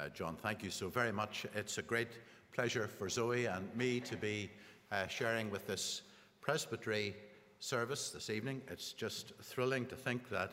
Uh, 0.00 0.08
John, 0.08 0.34
thank 0.34 0.62
you 0.62 0.70
so 0.70 0.88
very 0.88 1.12
much. 1.12 1.44
It's 1.54 1.76
a 1.76 1.82
great 1.82 2.08
pleasure 2.54 2.88
for 2.88 3.10
Zoe 3.10 3.44
and 3.44 3.68
me 3.76 4.00
to 4.00 4.16
be 4.16 4.50
uh, 4.90 5.06
sharing 5.08 5.50
with 5.50 5.66
this 5.66 6.00
presbytery 6.40 7.14
service 7.58 8.08
this 8.08 8.30
evening. 8.30 8.62
It's 8.68 8.94
just 8.94 9.34
thrilling 9.42 9.84
to 9.86 9.96
think 9.96 10.30
that 10.30 10.52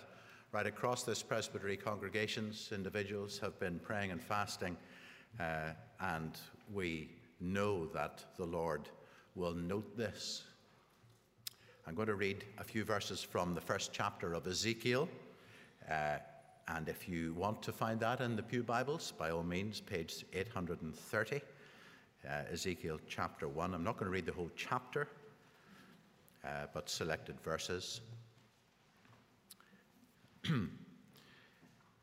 right 0.51 0.67
across 0.67 1.03
this 1.03 1.23
presbytery 1.23 1.77
congregations, 1.77 2.71
individuals 2.73 3.39
have 3.39 3.57
been 3.57 3.79
praying 3.79 4.11
and 4.11 4.21
fasting, 4.21 4.75
uh, 5.39 5.69
and 6.01 6.37
we 6.73 7.11
know 7.39 7.85
that 7.87 8.25
the 8.35 8.45
Lord 8.45 8.89
will 9.35 9.53
note 9.53 9.95
this. 9.95 10.43
I'm 11.87 11.95
going 11.95 12.09
to 12.09 12.15
read 12.15 12.43
a 12.57 12.65
few 12.65 12.83
verses 12.83 13.23
from 13.23 13.55
the 13.55 13.61
first 13.61 13.93
chapter 13.93 14.33
of 14.33 14.45
Ezekiel. 14.45 15.07
And 16.69 16.89
if 16.89 17.07
you 17.07 17.33
want 17.33 17.61
to 17.63 17.71
find 17.71 17.97
that 18.01 18.19
in 18.19 18.35
the 18.35 18.43
Pew 18.43 18.61
Bibles, 18.61 19.13
by 19.17 19.29
all 19.29 19.43
means, 19.43 19.79
page 19.79 20.25
830, 20.33 21.41
uh, 22.27 22.31
Ezekiel 22.51 22.99
chapter 23.07 23.47
1. 23.47 23.73
I'm 23.73 23.85
not 23.85 23.93
going 23.93 24.07
to 24.07 24.11
read 24.11 24.25
the 24.25 24.33
whole 24.33 24.51
chapter, 24.57 25.07
uh, 26.43 26.65
but 26.73 26.89
selected 26.89 27.39
verses. 27.39 28.01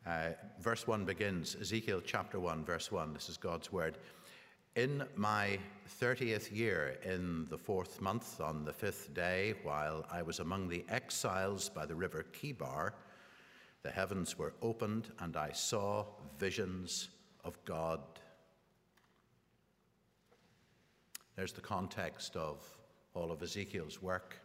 uh, 0.07 0.31
verse 0.61 0.87
1 0.87 1.05
begins, 1.05 1.57
Ezekiel 1.61 2.01
chapter 2.03 2.41
1, 2.41 2.65
verse 2.65 2.91
1. 2.91 3.13
This 3.13 3.29
is 3.29 3.37
God's 3.37 3.71
word. 3.71 3.99
In 4.77 5.05
my 5.15 5.59
30th 6.01 6.51
year, 6.57 6.97
in 7.05 7.47
the 7.51 7.59
fourth 7.59 8.01
month, 8.01 8.41
on 8.41 8.65
the 8.65 8.73
fifth 8.73 9.13
day, 9.13 9.57
while 9.63 10.07
I 10.11 10.23
was 10.23 10.41
among 10.41 10.69
the 10.69 10.87
exiles 10.89 11.69
by 11.69 11.85
the 11.85 11.95
river 11.95 12.25
Chebar, 12.33 12.93
the 13.85 13.91
heavens 13.91 14.39
were 14.39 14.55
opened, 14.63 15.13
and 15.21 15.37
I 15.37 15.53
saw 15.53 16.07
visions 16.39 17.11
of 17.45 17.63
God. 17.67 18.01
There's 21.37 21.53
the 21.53 21.61
context 21.61 22.35
of 22.35 22.65
all 23.13 23.31
of 23.31 23.43
Ezekiel's 23.43 24.01
work. 24.03 24.39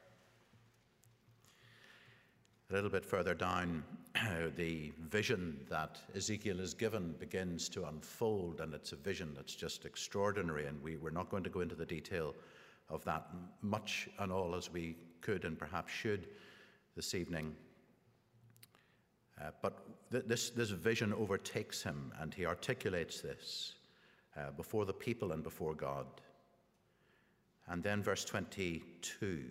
A 2.70 2.74
little 2.74 2.90
bit 2.90 3.06
further 3.06 3.34
down, 3.34 3.84
the 4.58 4.92
vision 5.08 5.58
that 5.70 6.00
Ezekiel 6.16 6.60
is 6.60 6.74
given 6.74 7.14
begins 7.14 7.70
to 7.70 7.86
unfold, 7.86 8.60
and 8.60 8.74
it's 8.74 8.92
a 8.92 8.98
vision 8.98 9.32
that's 9.34 9.56
just 9.56 9.86
extraordinary. 9.86 10.66
And 10.68 10.84
we, 10.84 10.98
we're 10.98 11.12
not 11.12 11.30
going 11.30 11.44
to 11.46 11.50
go 11.50 11.62
into 11.62 11.76
the 11.76 11.86
detail 11.86 12.36
of 12.90 13.06
that 13.06 13.28
much 13.62 14.10
and 14.20 14.34
all 14.34 14.54
as 14.54 14.70
we 14.70 14.98
could 15.22 15.46
and 15.46 15.58
perhaps 15.58 15.94
should 15.94 16.28
this 16.98 17.16
evening. 17.16 17.56
Uh, 19.42 19.52
but 19.62 20.12
th- 20.12 20.26
this, 20.26 20.50
this 20.50 20.70
vision 20.70 21.14
overtakes 21.14 21.82
him, 21.82 22.12
and 22.20 22.34
he 22.34 22.46
articulates 22.46 23.22
this 23.22 23.76
uh, 24.38 24.52
before 24.52 24.86
the 24.86 24.94
people 24.94 25.32
and 25.32 25.44
before 25.44 25.74
God. 25.74 26.06
And 27.68 27.84
then, 27.84 28.02
verse 28.02 28.26
22 28.26 29.44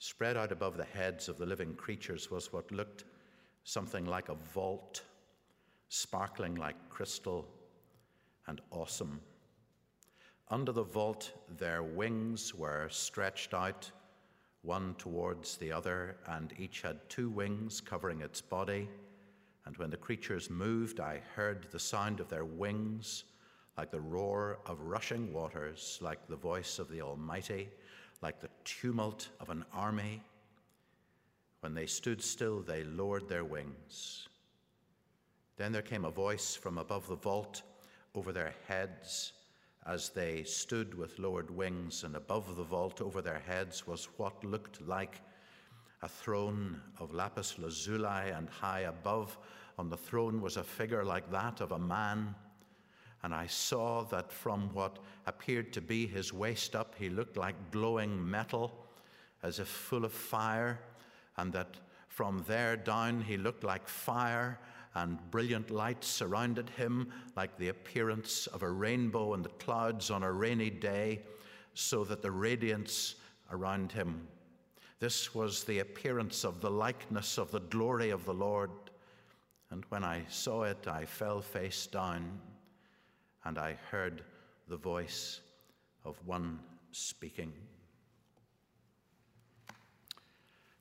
spread 0.00 0.36
out 0.36 0.52
above 0.52 0.76
the 0.76 0.84
heads 0.84 1.28
of 1.28 1.38
the 1.38 1.46
living 1.46 1.74
creatures 1.74 2.30
was 2.30 2.52
what 2.52 2.70
looked 2.70 3.04
something 3.64 4.04
like 4.04 4.28
a 4.28 4.34
vault, 4.54 5.02
sparkling 5.88 6.54
like 6.54 6.76
crystal 6.88 7.46
and 8.46 8.60
awesome. 8.70 9.20
Under 10.50 10.72
the 10.72 10.84
vault, 10.84 11.32
their 11.58 11.82
wings 11.82 12.54
were 12.54 12.88
stretched 12.90 13.52
out 13.52 13.90
one 14.68 14.94
towards 14.98 15.56
the 15.56 15.72
other, 15.72 16.14
and 16.26 16.52
each 16.58 16.82
had 16.82 17.08
two 17.08 17.30
wings 17.30 17.80
covering 17.80 18.20
its 18.20 18.42
body. 18.42 18.86
And 19.64 19.74
when 19.78 19.88
the 19.88 19.96
creatures 19.96 20.50
moved, 20.50 21.00
I 21.00 21.22
heard 21.34 21.66
the 21.70 21.78
sound 21.78 22.20
of 22.20 22.28
their 22.28 22.44
wings, 22.44 23.24
like 23.78 23.90
the 23.90 24.00
roar 24.00 24.58
of 24.66 24.78
rushing 24.82 25.32
waters, 25.32 25.98
like 26.02 26.28
the 26.28 26.36
voice 26.36 26.78
of 26.78 26.90
the 26.90 27.00
Almighty, 27.00 27.70
like 28.20 28.40
the 28.40 28.50
tumult 28.64 29.30
of 29.40 29.48
an 29.48 29.64
army. 29.72 30.22
When 31.60 31.72
they 31.72 31.86
stood 31.86 32.22
still, 32.22 32.60
they 32.60 32.84
lowered 32.84 33.26
their 33.26 33.44
wings. 33.44 34.28
Then 35.56 35.72
there 35.72 35.80
came 35.80 36.04
a 36.04 36.10
voice 36.10 36.54
from 36.54 36.76
above 36.76 37.08
the 37.08 37.16
vault 37.16 37.62
over 38.14 38.32
their 38.32 38.52
heads 38.66 39.32
as 39.86 40.10
they 40.10 40.42
stood 40.42 40.94
with 40.94 41.18
lowered 41.18 41.50
wings, 41.50 42.04
and 42.04 42.16
above 42.16 42.56
the 42.56 42.62
vault 42.62 43.00
over 43.00 43.22
their 43.22 43.38
heads 43.38 43.86
was 43.86 44.08
what 44.16 44.44
looked 44.44 44.80
like 44.86 45.20
a 46.02 46.08
throne 46.08 46.80
of 47.00 47.12
lapis 47.12 47.58
lazuli, 47.58 48.30
and 48.30 48.48
high 48.48 48.80
above 48.80 49.38
on 49.78 49.88
the 49.88 49.96
throne 49.96 50.40
was 50.40 50.56
a 50.56 50.64
figure 50.64 51.04
like 51.04 51.30
that 51.30 51.60
of 51.60 51.72
a 51.72 51.78
man. 51.78 52.34
And 53.22 53.34
I 53.34 53.46
saw 53.46 54.04
that 54.04 54.30
from 54.30 54.72
what 54.74 54.98
appeared 55.26 55.72
to 55.72 55.80
be 55.80 56.06
his 56.06 56.32
waist 56.32 56.76
up, 56.76 56.94
he 56.98 57.08
looked 57.08 57.36
like 57.36 57.70
glowing 57.72 58.30
metal, 58.30 58.72
as 59.42 59.58
if 59.58 59.68
full 59.68 60.04
of 60.04 60.12
fire, 60.12 60.80
and 61.36 61.52
that 61.52 61.78
from 62.08 62.44
there 62.46 62.76
down 62.76 63.20
he 63.20 63.36
looked 63.36 63.64
like 63.64 63.88
fire 63.88 64.58
and 65.02 65.18
brilliant 65.30 65.70
light 65.70 66.02
surrounded 66.02 66.68
him 66.70 67.08
like 67.36 67.56
the 67.56 67.68
appearance 67.68 68.48
of 68.48 68.62
a 68.62 68.70
rainbow 68.70 69.34
in 69.34 69.42
the 69.42 69.48
clouds 69.50 70.10
on 70.10 70.24
a 70.24 70.32
rainy 70.32 70.70
day, 70.70 71.20
so 71.74 72.02
that 72.02 72.20
the 72.20 72.30
radiance 72.30 73.14
around 73.52 73.92
him. 73.92 74.26
This 74.98 75.34
was 75.34 75.62
the 75.62 75.78
appearance 75.78 76.44
of 76.44 76.60
the 76.60 76.70
likeness 76.70 77.38
of 77.38 77.52
the 77.52 77.60
glory 77.60 78.10
of 78.10 78.24
the 78.24 78.34
Lord. 78.34 78.70
And 79.70 79.84
when 79.90 80.02
I 80.02 80.24
saw 80.28 80.64
it, 80.64 80.88
I 80.88 81.04
fell 81.04 81.40
face 81.40 81.86
down, 81.86 82.40
and 83.44 83.56
I 83.56 83.78
heard 83.92 84.24
the 84.66 84.76
voice 84.76 85.40
of 86.04 86.16
one 86.26 86.58
speaking. 86.90 87.52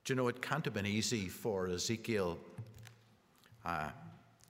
Do 0.05 0.13
you 0.13 0.15
know, 0.15 0.27
it 0.27 0.41
can't 0.41 0.65
have 0.65 0.73
been 0.73 0.87
easy 0.87 1.27
for 1.27 1.67
Ezekiel 1.67 2.39
uh, 3.63 3.89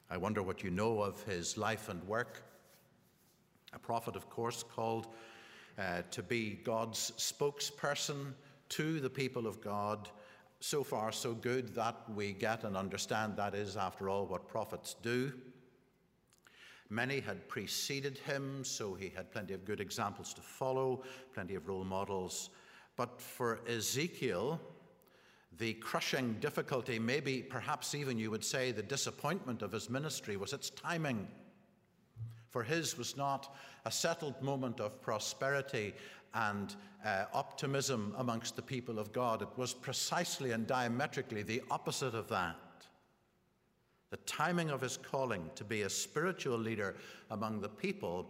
I 0.09 0.17
wonder 0.17 0.41
what 0.41 0.63
you 0.63 0.69
know 0.69 1.01
of 1.01 1.21
his 1.23 1.57
life 1.57 1.89
and 1.89 2.01
work. 2.07 2.41
A 3.73 3.79
prophet, 3.79 4.15
of 4.15 4.29
course, 4.29 4.63
called 4.63 5.07
uh, 5.77 6.03
to 6.11 6.23
be 6.23 6.61
God's 6.63 7.11
spokesperson 7.17 8.33
to 8.69 8.99
the 9.01 9.09
people 9.09 9.45
of 9.45 9.61
God. 9.61 10.09
So 10.59 10.83
far, 10.83 11.11
so 11.11 11.33
good 11.33 11.75
that 11.75 11.95
we 12.15 12.31
get 12.31 12.63
and 12.63 12.77
understand 12.77 13.35
that 13.35 13.53
is, 13.53 13.75
after 13.75 14.09
all, 14.09 14.25
what 14.25 14.47
prophets 14.47 14.95
do. 15.03 15.33
Many 16.89 17.19
had 17.19 17.49
preceded 17.49 18.17
him, 18.19 18.63
so 18.63 18.93
he 18.93 19.09
had 19.09 19.29
plenty 19.29 19.53
of 19.53 19.65
good 19.65 19.81
examples 19.81 20.33
to 20.35 20.41
follow, 20.41 21.03
plenty 21.33 21.55
of 21.55 21.67
role 21.67 21.83
models. 21.83 22.49
But 22.95 23.21
for 23.21 23.59
Ezekiel, 23.67 24.59
the 25.57 25.73
crushing 25.75 26.33
difficulty, 26.39 26.99
maybe 26.99 27.41
perhaps 27.41 27.95
even 27.95 28.19
you 28.19 28.29
would 28.29 28.45
say 28.45 28.71
the 28.71 28.83
disappointment 28.83 29.61
of 29.61 29.71
his 29.71 29.89
ministry, 29.89 30.37
was 30.37 30.53
its 30.53 30.69
timing. 30.69 31.27
For 32.49 32.63
his 32.63 32.97
was 32.97 33.17
not 33.17 33.55
a 33.85 33.91
settled 33.91 34.41
moment 34.41 34.79
of 34.79 35.01
prosperity 35.01 35.93
and 36.33 36.75
uh, 37.05 37.25
optimism 37.33 38.13
amongst 38.17 38.55
the 38.55 38.61
people 38.61 38.99
of 38.99 39.11
God. 39.11 39.41
It 39.41 39.49
was 39.57 39.73
precisely 39.73 40.51
and 40.51 40.67
diametrically 40.67 41.43
the 41.43 41.61
opposite 41.71 42.13
of 42.13 42.27
that. 42.29 42.55
The 44.09 44.17
timing 44.17 44.69
of 44.69 44.81
his 44.81 44.97
calling 44.97 45.49
to 45.55 45.63
be 45.63 45.81
a 45.81 45.89
spiritual 45.89 46.57
leader 46.57 46.95
among 47.31 47.61
the 47.61 47.69
people 47.69 48.29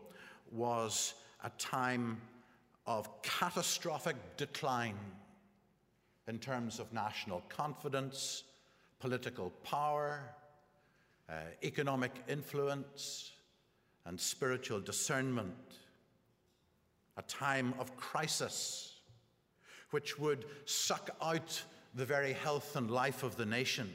was 0.52 1.14
a 1.44 1.50
time 1.52 2.20
of 2.86 3.22
catastrophic 3.22 4.16
decline 4.38 4.98
in 6.28 6.40
terms 6.40 6.80
of 6.80 6.92
national 6.92 7.42
confidence, 7.50 8.44
political 9.00 9.50
power, 9.64 10.22
uh, 11.30 11.34
economic 11.64 12.12
influence, 12.28 13.32
and 14.06 14.20
spiritual 14.20 14.80
discernment. 14.80 15.56
A 17.18 17.22
time 17.24 17.74
of 17.80 17.96
crisis 17.98 18.94
which 19.92 20.20
would 20.20 20.46
suck 20.66 21.10
out 21.22 21.62
the 21.96 22.06
very 22.06 22.34
health 22.34 22.76
and 22.76 22.92
life 22.92 23.24
of 23.24 23.36
the 23.38 23.46
nation. 23.46 23.92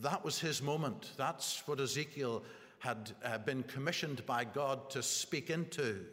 That 0.00 0.24
was 0.24 0.38
his 0.40 0.60
moment. 0.60 1.12
That's 1.16 1.66
what 1.66 1.80
Ezekiel 1.80 2.42
had 2.80 3.12
uh, 3.24 3.38
been 3.38 3.62
commissioned 3.62 4.26
by 4.26 4.44
God 4.44 4.90
to 4.90 5.02
speak 5.02 5.50
into 5.50 6.04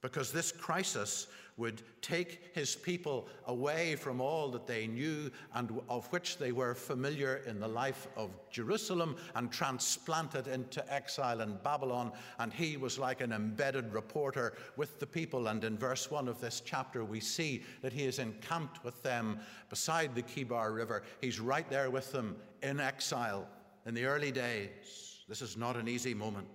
because 0.00 0.30
this 0.30 0.52
crisis 0.52 1.26
would 1.56 1.82
take 2.02 2.50
his 2.54 2.76
people 2.76 3.28
away 3.46 3.96
from 3.96 4.20
all 4.20 4.50
that 4.50 4.66
they 4.66 4.86
knew 4.86 5.30
and 5.54 5.80
of 5.88 6.06
which 6.08 6.36
they 6.36 6.52
were 6.52 6.74
familiar 6.74 7.42
in 7.46 7.58
the 7.58 7.68
life 7.68 8.08
of 8.16 8.30
Jerusalem 8.50 9.16
and 9.34 9.50
transplant 9.50 10.34
it 10.34 10.46
into 10.46 10.84
exile 10.92 11.40
in 11.40 11.56
Babylon. 11.64 12.12
And 12.38 12.52
he 12.52 12.76
was 12.76 12.98
like 12.98 13.22
an 13.22 13.32
embedded 13.32 13.92
reporter 13.92 14.52
with 14.76 15.00
the 15.00 15.06
people. 15.06 15.48
And 15.48 15.64
in 15.64 15.78
verse 15.78 16.10
1 16.10 16.28
of 16.28 16.40
this 16.40 16.60
chapter, 16.64 17.04
we 17.04 17.20
see 17.20 17.64
that 17.80 17.92
he 17.92 18.04
is 18.04 18.18
encamped 18.18 18.84
with 18.84 19.02
them 19.02 19.40
beside 19.70 20.14
the 20.14 20.22
Chebar 20.22 20.74
River. 20.74 21.04
He's 21.22 21.40
right 21.40 21.68
there 21.70 21.90
with 21.90 22.12
them 22.12 22.36
in 22.62 22.80
exile 22.80 23.48
in 23.86 23.94
the 23.94 24.04
early 24.04 24.30
days. 24.30 25.24
This 25.28 25.40
is 25.40 25.56
not 25.56 25.76
an 25.76 25.88
easy 25.88 26.12
moment, 26.12 26.48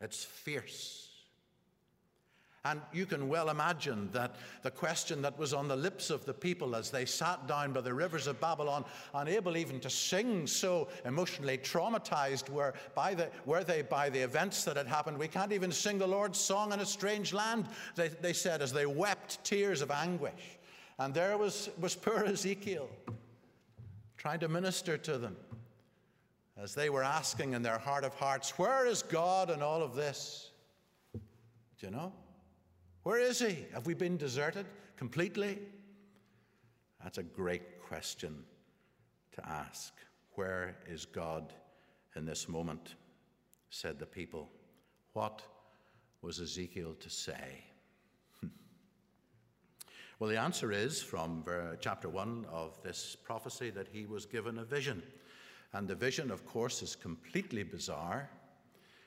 it's 0.00 0.24
fierce. 0.24 1.11
And 2.64 2.80
you 2.92 3.06
can 3.06 3.28
well 3.28 3.48
imagine 3.48 4.08
that 4.12 4.36
the 4.62 4.70
question 4.70 5.20
that 5.22 5.36
was 5.36 5.52
on 5.52 5.66
the 5.66 5.74
lips 5.74 6.10
of 6.10 6.24
the 6.24 6.32
people 6.32 6.76
as 6.76 6.90
they 6.90 7.04
sat 7.04 7.48
down 7.48 7.72
by 7.72 7.80
the 7.80 7.92
rivers 7.92 8.28
of 8.28 8.40
Babylon, 8.40 8.84
unable 9.14 9.56
even 9.56 9.80
to 9.80 9.90
sing, 9.90 10.46
so 10.46 10.88
emotionally 11.04 11.58
traumatized 11.58 12.48
were, 12.50 12.74
by 12.94 13.14
the, 13.14 13.28
were 13.46 13.64
they 13.64 13.82
by 13.82 14.08
the 14.10 14.20
events 14.20 14.62
that 14.64 14.76
had 14.76 14.86
happened. 14.86 15.18
We 15.18 15.26
can't 15.26 15.52
even 15.52 15.72
sing 15.72 15.98
the 15.98 16.06
Lord's 16.06 16.38
song 16.38 16.72
in 16.72 16.78
a 16.78 16.86
strange 16.86 17.32
land, 17.32 17.66
they, 17.96 18.08
they 18.08 18.32
said, 18.32 18.62
as 18.62 18.72
they 18.72 18.86
wept 18.86 19.42
tears 19.42 19.82
of 19.82 19.90
anguish. 19.90 20.58
And 21.00 21.12
there 21.12 21.36
was, 21.36 21.68
was 21.80 21.96
poor 21.96 22.24
Ezekiel 22.26 22.88
trying 24.16 24.38
to 24.38 24.48
minister 24.48 24.96
to 24.98 25.18
them 25.18 25.36
as 26.56 26.76
they 26.76 26.90
were 26.90 27.02
asking 27.02 27.54
in 27.54 27.62
their 27.62 27.78
heart 27.78 28.04
of 28.04 28.14
hearts, 28.14 28.56
Where 28.56 28.86
is 28.86 29.02
God 29.02 29.50
in 29.50 29.62
all 29.62 29.82
of 29.82 29.96
this? 29.96 30.52
Do 31.12 31.20
you 31.86 31.90
know? 31.90 32.12
Where 33.02 33.18
is 33.18 33.40
he? 33.40 33.66
Have 33.74 33.86
we 33.86 33.94
been 33.94 34.16
deserted 34.16 34.66
completely? 34.96 35.58
That's 37.02 37.18
a 37.18 37.22
great 37.22 37.82
question 37.82 38.44
to 39.32 39.48
ask. 39.48 39.92
Where 40.34 40.76
is 40.88 41.04
God 41.04 41.52
in 42.14 42.24
this 42.24 42.48
moment? 42.48 42.94
said 43.70 43.98
the 43.98 44.06
people. 44.06 44.50
What 45.14 45.42
was 46.20 46.40
Ezekiel 46.40 46.94
to 47.00 47.08
say? 47.08 47.64
well, 50.18 50.28
the 50.28 50.38
answer 50.38 50.70
is 50.70 51.02
from 51.02 51.42
chapter 51.80 52.08
1 52.08 52.46
of 52.52 52.80
this 52.82 53.16
prophecy 53.16 53.70
that 53.70 53.88
he 53.90 54.04
was 54.04 54.26
given 54.26 54.58
a 54.58 54.64
vision. 54.64 55.02
And 55.72 55.88
the 55.88 55.94
vision, 55.94 56.30
of 56.30 56.44
course, 56.44 56.82
is 56.82 56.94
completely 56.94 57.62
bizarre. 57.62 58.28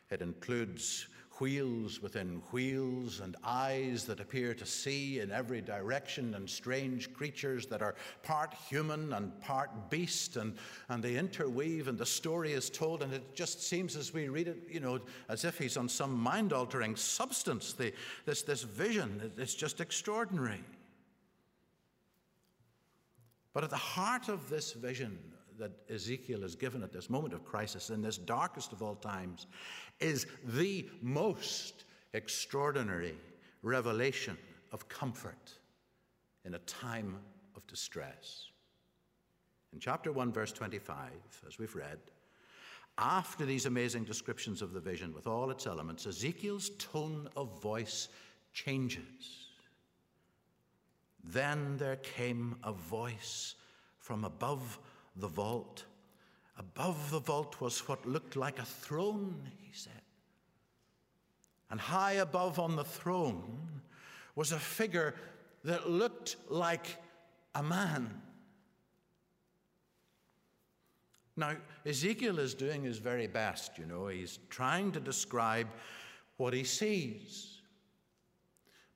It 0.09 0.23
includes 0.23 1.07
wheels 1.39 2.01
within 2.01 2.41
wheels, 2.51 3.19
and 3.19 3.35
eyes 3.43 4.05
that 4.05 4.19
appear 4.19 4.53
to 4.53 4.65
see 4.65 5.19
in 5.19 5.31
every 5.31 5.61
direction, 5.61 6.33
and 6.35 6.49
strange 6.49 7.13
creatures 7.13 7.65
that 7.65 7.81
are 7.81 7.95
part 8.23 8.53
human 8.69 9.13
and 9.13 9.39
part 9.41 9.89
beast, 9.89 10.37
and, 10.37 10.55
and 10.89 11.03
they 11.03 11.17
interweave, 11.17 11.87
and 11.87 11.97
the 11.97 12.05
story 12.05 12.53
is 12.53 12.69
told, 12.69 13.03
and 13.03 13.13
it 13.13 13.35
just 13.35 13.61
seems 13.61 13.95
as 13.95 14.13
we 14.13 14.29
read 14.29 14.47
it, 14.47 14.57
you 14.69 14.79
know, 14.79 14.99
as 15.29 15.45
if 15.45 15.57
he's 15.57 15.77
on 15.77 15.89
some 15.89 16.17
mind 16.17 16.53
altering 16.53 16.95
substance. 16.95 17.73
The, 17.73 17.93
this, 18.25 18.41
this 18.41 18.63
vision, 18.63 19.31
it's 19.37 19.55
just 19.55 19.81
extraordinary. 19.81 20.63
But 23.53 23.63
at 23.63 23.69
the 23.69 23.77
heart 23.77 24.27
of 24.27 24.49
this 24.49 24.73
vision 24.73 25.17
that 25.59 25.71
Ezekiel 25.89 26.43
is 26.43 26.55
given 26.55 26.83
at 26.83 26.91
this 26.91 27.09
moment 27.09 27.33
of 27.33 27.45
crisis, 27.45 27.89
in 27.89 28.01
this 28.01 28.17
darkest 28.17 28.71
of 28.71 28.81
all 28.81 28.95
times, 28.95 29.47
is 29.99 30.27
the 30.43 30.89
most 31.01 31.85
extraordinary 32.13 33.15
revelation 33.61 34.37
of 34.71 34.87
comfort 34.87 35.53
in 36.43 36.53
a 36.53 36.59
time 36.59 37.17
of 37.55 37.65
distress. 37.67 38.47
In 39.73 39.79
chapter 39.79 40.11
1, 40.11 40.31
verse 40.31 40.51
25, 40.51 41.11
as 41.47 41.59
we've 41.59 41.75
read, 41.75 41.99
after 42.97 43.45
these 43.45 43.65
amazing 43.65 44.05
descriptions 44.05 44.61
of 44.61 44.71
the 44.71 44.79
vision 44.79 45.13
with 45.13 45.27
all 45.27 45.51
its 45.51 45.67
elements, 45.67 46.05
Ezekiel's 46.05 46.71
tone 46.77 47.27
of 47.35 47.61
voice 47.61 48.07
changes. 48.53 49.49
Then 51.23 51.75
there 51.77 51.97
came 51.97 52.55
a 52.63 52.71
voice 52.71 53.55
from 53.97 54.23
above 54.23 54.79
the 55.15 55.27
vault. 55.27 55.85
Above 56.57 57.11
the 57.11 57.19
vault 57.19 57.59
was 57.59 57.87
what 57.87 58.05
looked 58.05 58.35
like 58.35 58.59
a 58.59 58.65
throne, 58.65 59.49
he 59.61 59.73
said. 59.73 59.91
And 61.69 61.79
high 61.79 62.13
above 62.13 62.59
on 62.59 62.75
the 62.75 62.83
throne 62.83 63.59
was 64.35 64.51
a 64.51 64.59
figure 64.59 65.15
that 65.63 65.89
looked 65.89 66.37
like 66.49 66.97
a 67.55 67.63
man. 67.63 68.21
Now, 71.37 71.57
Ezekiel 71.85 72.39
is 72.39 72.53
doing 72.53 72.83
his 72.83 72.99
very 72.99 73.27
best, 73.27 73.77
you 73.77 73.85
know. 73.85 74.07
He's 74.07 74.39
trying 74.49 74.91
to 74.93 74.99
describe 74.99 75.67
what 76.37 76.53
he 76.53 76.63
sees. 76.63 77.54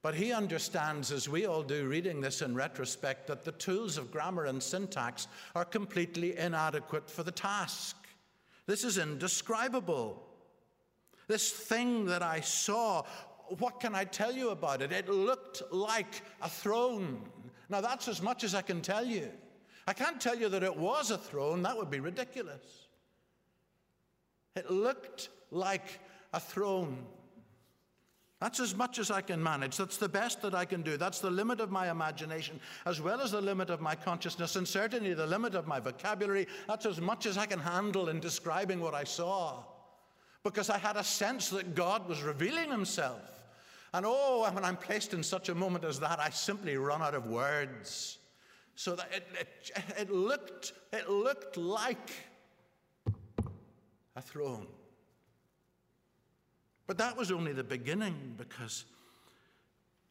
But 0.02 0.16
he 0.16 0.32
understands, 0.32 1.12
as 1.12 1.28
we 1.28 1.46
all 1.46 1.62
do, 1.62 1.88
reading 1.88 2.22
this 2.22 2.42
in 2.42 2.56
retrospect, 2.56 3.28
that 3.28 3.44
the 3.44 3.52
tools 3.54 3.98
of 3.98 4.12
grammar 4.12 4.46
and 4.46 4.64
syntax 4.64 5.28
are 5.56 5.66
completely 5.66 6.38
inadequate 6.38 7.10
for 7.10 7.24
the 7.24 7.32
task. 7.32 7.98
This 8.66 8.86
is 8.86 8.98
indescribable. 8.98 10.24
This 11.28 11.52
thing 11.52 12.06
that 12.06 12.24
I 12.24 12.40
saw, 12.40 13.04
what 13.58 13.82
can 13.82 13.94
I 13.94 14.06
tell 14.06 14.32
you 14.32 14.52
about 14.52 14.82
it? 14.82 14.94
It 14.94 15.10
looked 15.10 15.64
like 15.72 16.22
a 16.42 16.50
throne. 16.50 17.22
Now, 17.68 17.82
that's 17.82 18.08
as 18.08 18.22
much 18.22 18.46
as 18.46 18.56
I 18.56 18.62
can 18.62 18.82
tell 18.82 19.06
you. 19.06 19.30
I 19.86 19.94
can't 19.94 20.22
tell 20.22 20.38
you 20.38 20.48
that 20.50 20.64
it 20.64 20.76
was 20.76 21.12
a 21.12 21.18
throne, 21.18 21.62
that 21.64 21.76
would 21.76 21.90
be 21.90 22.00
ridiculous. 22.00 22.88
It 24.56 24.72
looked 24.72 25.30
like 25.52 26.00
a 26.32 26.40
throne. 26.40 27.06
That's 28.40 28.62
as 28.62 28.74
much 28.74 29.00
as 29.00 29.12
I 29.12 29.20
can 29.20 29.44
manage. 29.44 29.76
That's 29.76 29.98
the 29.98 30.08
best 30.08 30.42
that 30.44 30.56
I 30.56 30.64
can 30.64 30.82
do. 30.82 30.96
That's 30.96 31.20
the 31.20 31.30
limit 31.30 31.60
of 31.60 31.72
my 31.72 31.92
imagination, 31.92 32.60
as 32.86 33.02
well 33.02 33.20
as 33.20 33.32
the 33.32 33.42
limit 33.42 33.70
of 33.70 33.82
my 33.82 33.96
consciousness, 33.96 34.56
and 34.56 34.66
certainly 34.66 35.14
the 35.14 35.28
limit 35.28 35.56
of 35.56 35.68
my 35.68 35.82
vocabulary. 35.82 36.48
That's 36.68 36.86
as 36.86 37.02
much 37.02 37.26
as 37.26 37.38
I 37.38 37.46
can 37.46 37.60
handle 37.60 38.08
in 38.08 38.22
describing 38.22 38.80
what 38.80 38.94
I 38.94 39.04
saw. 39.04 39.64
Because 40.44 40.70
I 40.70 40.78
had 40.78 40.96
a 40.96 41.04
sense 41.04 41.50
that 41.50 41.76
God 41.76 42.08
was 42.08 42.24
revealing 42.24 42.72
Himself. 42.72 43.22
And 43.94 44.06
oh, 44.08 44.50
when 44.54 44.64
I'm 44.64 44.78
placed 44.78 45.14
in 45.14 45.22
such 45.22 45.50
a 45.50 45.56
moment 45.56 45.84
as 45.84 46.00
that, 46.00 46.20
I 46.20 46.30
simply 46.30 46.78
run 46.78 47.02
out 47.02 47.16
of 47.16 47.28
words. 47.28 48.20
So 48.76 48.96
that 48.96 49.10
it, 49.14 49.28
it, 49.38 49.84
it 49.98 50.12
looked, 50.12 50.72
it 50.94 51.10
looked 51.10 51.58
like 51.58 52.12
a 54.16 54.22
throne. 54.22 54.68
But 56.90 56.98
that 56.98 57.16
was 57.16 57.32
only 57.32 57.54
the 57.54 57.64
beginning 57.64 58.34
because 58.36 58.86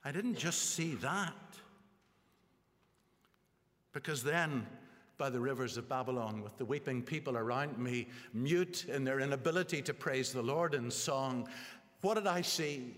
I 0.05 0.13
didn't 0.13 0.37
just 0.37 0.77
see 0.77 0.95
that. 0.95 1.35
Because 3.93 4.23
then, 4.23 4.65
by 5.17 5.29
the 5.29 5.41
rivers 5.41 5.77
of 5.77 5.89
Babylon, 5.89 6.41
with 6.41 6.57
the 6.57 6.65
weeping 6.65 7.03
people 7.03 7.37
around 7.37 7.79
me, 7.79 8.07
mute 8.33 8.85
in 8.85 9.03
their 9.03 9.19
inability 9.19 9.83
to 9.83 9.93
praise 9.93 10.33
the 10.33 10.41
Lord 10.41 10.73
in 10.73 10.89
song, 10.89 11.49
what 12.03 12.15
did 12.15 12.29
I 12.29 12.43
see? 12.43 12.95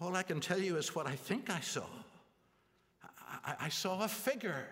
All 0.00 0.14
I 0.14 0.22
can 0.22 0.38
tell 0.38 0.60
you 0.60 0.76
is 0.76 0.94
what 0.94 1.08
I 1.08 1.16
think 1.16 1.50
I 1.50 1.58
saw. 1.58 1.86
I, 3.44 3.56
I 3.62 3.68
saw 3.68 4.04
a 4.04 4.08
figure 4.08 4.68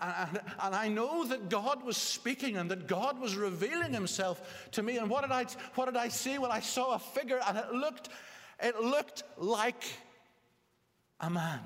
and, 0.00 0.40
and, 0.62 0.74
I 0.74 0.88
know 0.88 1.24
that 1.24 1.48
God 1.48 1.82
was 1.82 1.96
speaking 1.96 2.56
and 2.56 2.70
that 2.70 2.86
God 2.86 3.18
was 3.20 3.36
revealing 3.36 3.92
himself 3.92 4.68
to 4.72 4.82
me. 4.82 4.98
And 4.98 5.08
what 5.08 5.22
did 5.22 5.32
I, 5.32 5.46
what 5.74 5.86
did 5.86 5.96
I 5.96 6.08
see? 6.08 6.38
Well, 6.38 6.52
I 6.52 6.60
saw 6.60 6.94
a 6.94 6.98
figure 6.98 7.40
and 7.46 7.56
it 7.58 7.72
looked, 7.72 8.08
it 8.62 8.80
looked 8.80 9.22
like 9.36 9.84
a 11.20 11.30
man. 11.30 11.60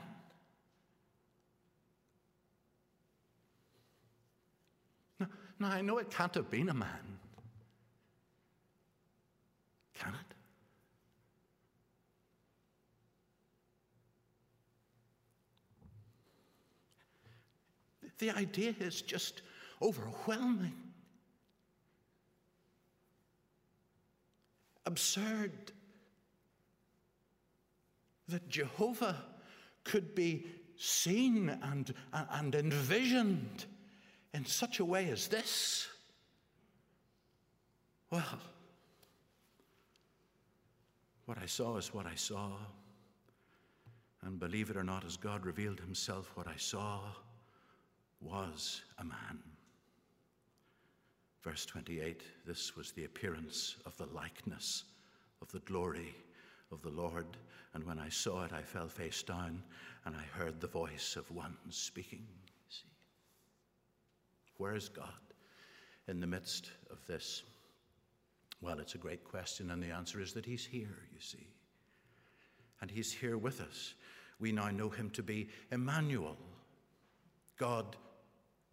Now, 5.20 5.28
now 5.58 5.70
I 5.70 5.80
know 5.80 5.98
it 5.98 6.10
can't 6.10 6.34
have 6.34 6.50
been 6.50 6.68
a 6.68 6.74
man. 6.74 7.18
Can 9.94 10.14
it? 10.14 10.33
The 18.18 18.30
idea 18.30 18.74
is 18.78 19.02
just 19.02 19.42
overwhelming, 19.82 20.74
absurd 24.86 25.72
that 28.28 28.48
Jehovah 28.48 29.22
could 29.84 30.14
be 30.14 30.46
seen 30.76 31.48
and, 31.48 31.92
and 32.12 32.54
envisioned 32.54 33.64
in 34.32 34.44
such 34.46 34.80
a 34.80 34.84
way 34.84 35.10
as 35.10 35.28
this. 35.28 35.86
Well, 38.10 38.38
what 41.26 41.38
I 41.38 41.46
saw 41.46 41.76
is 41.76 41.92
what 41.92 42.06
I 42.06 42.14
saw. 42.14 42.50
And 44.22 44.38
believe 44.38 44.70
it 44.70 44.76
or 44.76 44.84
not, 44.84 45.04
as 45.04 45.16
God 45.16 45.44
revealed 45.44 45.80
Himself, 45.80 46.30
what 46.34 46.48
I 46.48 46.56
saw 46.56 47.00
was 48.24 48.82
a 48.98 49.04
man. 49.04 49.38
Verse 51.42 51.66
28 51.66 52.22
this 52.46 52.76
was 52.76 52.92
the 52.92 53.04
appearance 53.04 53.76
of 53.84 53.96
the 53.98 54.06
likeness 54.06 54.84
of 55.42 55.52
the 55.52 55.60
glory 55.60 56.14
of 56.72 56.82
the 56.82 56.90
Lord. 56.90 57.26
And 57.74 57.84
when 57.84 57.98
I 57.98 58.08
saw 58.08 58.44
it, 58.44 58.52
I 58.52 58.62
fell 58.62 58.88
face 58.88 59.22
down 59.22 59.62
and 60.06 60.16
I 60.16 60.38
heard 60.38 60.60
the 60.60 60.66
voice 60.66 61.16
of 61.16 61.30
one 61.30 61.56
speaking. 61.70 62.26
See, 62.68 62.88
where 64.56 64.74
is 64.74 64.88
God 64.88 65.08
in 66.08 66.20
the 66.20 66.26
midst 66.26 66.70
of 66.90 67.04
this? 67.06 67.42
Well, 68.60 68.78
it's 68.78 68.94
a 68.94 68.98
great 68.98 69.24
question, 69.24 69.70
and 69.70 69.82
the 69.82 69.90
answer 69.90 70.20
is 70.20 70.32
that 70.32 70.46
He's 70.46 70.64
here, 70.64 70.96
you 71.12 71.20
see. 71.20 71.46
And 72.80 72.90
He's 72.90 73.12
here 73.12 73.36
with 73.36 73.60
us. 73.60 73.94
We 74.38 74.52
now 74.52 74.70
know 74.70 74.88
Him 74.88 75.10
to 75.10 75.22
be 75.22 75.48
Emmanuel, 75.70 76.38
God 77.58 77.96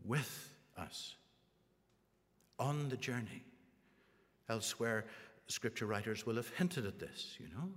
with 0.05 0.49
us 0.77 1.15
on 2.59 2.89
the 2.89 2.97
journey. 2.97 3.43
Elsewhere, 4.49 5.05
scripture 5.47 5.85
writers 5.85 6.25
will 6.25 6.35
have 6.35 6.49
hinted 6.49 6.85
at 6.85 6.99
this, 6.99 7.37
you 7.39 7.47
know. 7.55 7.69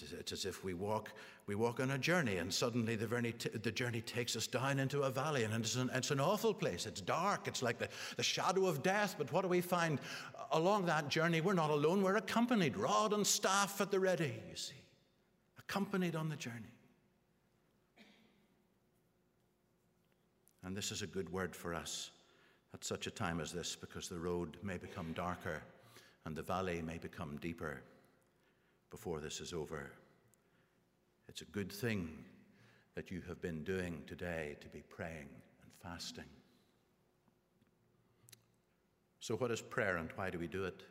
It's, 0.00 0.32
as 0.32 0.44
if 0.44 0.64
we 0.64 0.74
walk, 0.74 1.12
we 1.46 1.54
walk 1.54 1.80
on 1.80 1.90
a 1.90 1.98
journey, 1.98 2.36
and 2.36 2.52
suddenly 2.52 2.94
the, 2.94 3.06
journey, 3.06 3.34
the 3.62 3.72
journey 3.72 4.00
takes 4.00 4.36
us 4.36 4.46
down 4.46 4.78
into 4.78 5.02
a 5.02 5.10
valley, 5.10 5.44
and 5.44 5.52
it's 5.54 5.74
an, 5.74 5.90
it's 5.92 6.10
an 6.10 6.20
awful 6.20 6.54
place. 6.54 6.86
It's 6.86 7.00
dark. 7.00 7.48
It's 7.48 7.62
like 7.62 7.78
the, 7.78 7.88
the 8.16 8.22
shadow 8.22 8.66
of 8.66 8.82
death. 8.82 9.16
But 9.18 9.32
what 9.32 9.42
do 9.42 9.48
we 9.48 9.60
find 9.60 10.00
along 10.52 10.86
that 10.86 11.08
journey? 11.08 11.40
We're 11.40 11.54
not 11.54 11.70
alone. 11.70 12.02
We're 12.02 12.16
accompanied, 12.16 12.76
rod 12.76 13.12
and 13.12 13.26
staff 13.26 13.80
at 13.80 13.90
the 13.90 13.98
ready. 13.98 14.34
You 14.48 14.56
see, 14.56 14.74
accompanied 15.58 16.14
on 16.14 16.28
the 16.28 16.36
journey. 16.36 16.74
And 20.64 20.76
this 20.76 20.90
is 20.90 21.02
a 21.02 21.06
good 21.06 21.30
word 21.32 21.54
for 21.54 21.74
us 21.74 22.10
at 22.74 22.84
such 22.84 23.06
a 23.06 23.10
time 23.10 23.40
as 23.40 23.52
this 23.52 23.76
because 23.76 24.08
the 24.08 24.18
road 24.18 24.56
may 24.62 24.76
become 24.76 25.12
darker 25.12 25.62
and 26.24 26.36
the 26.36 26.42
valley 26.42 26.82
may 26.82 26.98
become 26.98 27.38
deeper 27.40 27.80
before 28.90 29.20
this 29.20 29.40
is 29.40 29.52
over. 29.52 29.90
It's 31.28 31.42
a 31.42 31.46
good 31.46 31.70
thing 31.70 32.24
that 32.94 33.10
you 33.10 33.22
have 33.28 33.40
been 33.40 33.62
doing 33.62 34.02
today 34.06 34.56
to 34.60 34.68
be 34.68 34.82
praying 34.88 35.28
and 35.62 35.72
fasting. 35.82 36.24
So, 39.20 39.36
what 39.36 39.50
is 39.50 39.60
prayer 39.60 39.98
and 39.98 40.10
why 40.16 40.30
do 40.30 40.38
we 40.38 40.46
do 40.46 40.64
it? 40.64 40.82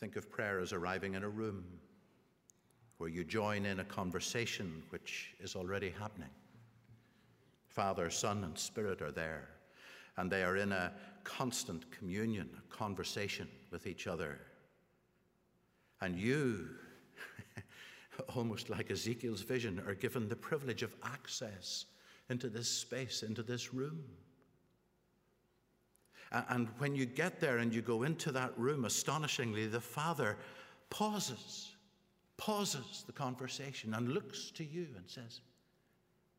Think 0.00 0.16
of 0.16 0.30
prayer 0.30 0.60
as 0.60 0.72
arriving 0.72 1.14
in 1.14 1.22
a 1.22 1.28
room 1.28 1.64
where 2.98 3.10
you 3.10 3.24
join 3.24 3.66
in 3.66 3.80
a 3.80 3.84
conversation 3.84 4.82
which 4.90 5.34
is 5.40 5.54
already 5.54 5.90
happening. 5.90 6.30
Father, 7.74 8.08
Son, 8.08 8.44
and 8.44 8.56
Spirit 8.56 9.02
are 9.02 9.10
there, 9.10 9.48
and 10.16 10.30
they 10.30 10.44
are 10.44 10.56
in 10.56 10.70
a 10.70 10.92
constant 11.24 11.90
communion, 11.90 12.48
a 12.56 12.74
conversation 12.74 13.48
with 13.72 13.88
each 13.88 14.06
other. 14.06 14.38
And 16.00 16.16
you, 16.16 16.68
almost 18.36 18.70
like 18.70 18.92
Ezekiel's 18.92 19.42
vision, 19.42 19.82
are 19.88 19.94
given 19.94 20.28
the 20.28 20.36
privilege 20.36 20.84
of 20.84 20.94
access 21.02 21.86
into 22.30 22.48
this 22.48 22.68
space, 22.68 23.24
into 23.24 23.42
this 23.42 23.74
room. 23.74 24.04
And 26.30 26.68
when 26.78 26.94
you 26.94 27.06
get 27.06 27.40
there 27.40 27.58
and 27.58 27.74
you 27.74 27.82
go 27.82 28.04
into 28.04 28.30
that 28.32 28.56
room, 28.56 28.84
astonishingly, 28.84 29.66
the 29.66 29.80
Father 29.80 30.36
pauses, 30.90 31.74
pauses 32.36 33.02
the 33.06 33.12
conversation 33.12 33.94
and 33.94 34.10
looks 34.10 34.52
to 34.52 34.64
you 34.64 34.86
and 34.96 35.08
says, 35.08 35.40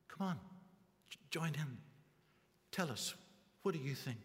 Come 0.08 0.28
on, 0.28 0.40
join 1.30 1.54
in. 1.56 1.78
Tell 2.72 2.92
us, 2.92 3.14
what 3.64 3.74
do 3.74 3.80
you 3.80 3.96
think? 3.96 4.18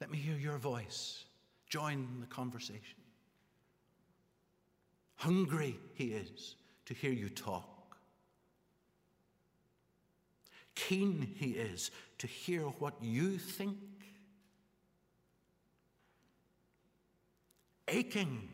Let 0.00 0.10
me 0.10 0.18
hear 0.18 0.36
your 0.36 0.58
voice. 0.58 1.24
Join 1.68 2.06
the 2.20 2.26
conversation. 2.26 2.98
Hungry 5.16 5.78
he 5.94 6.06
is 6.06 6.56
to 6.86 6.94
hear 6.94 7.12
you 7.12 7.28
talk. 7.28 7.96
Keen 10.74 11.34
he 11.36 11.52
is 11.52 11.90
to 12.18 12.26
hear 12.26 12.62
what 12.62 12.94
you 13.00 13.38
think. 13.38 13.78
Aching 17.88 18.48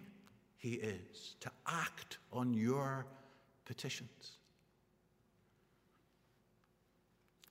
he 0.58 0.74
is 0.74 1.34
to 1.40 1.50
act 1.66 2.18
on 2.32 2.52
your 2.52 3.06
petitions. 3.64 4.39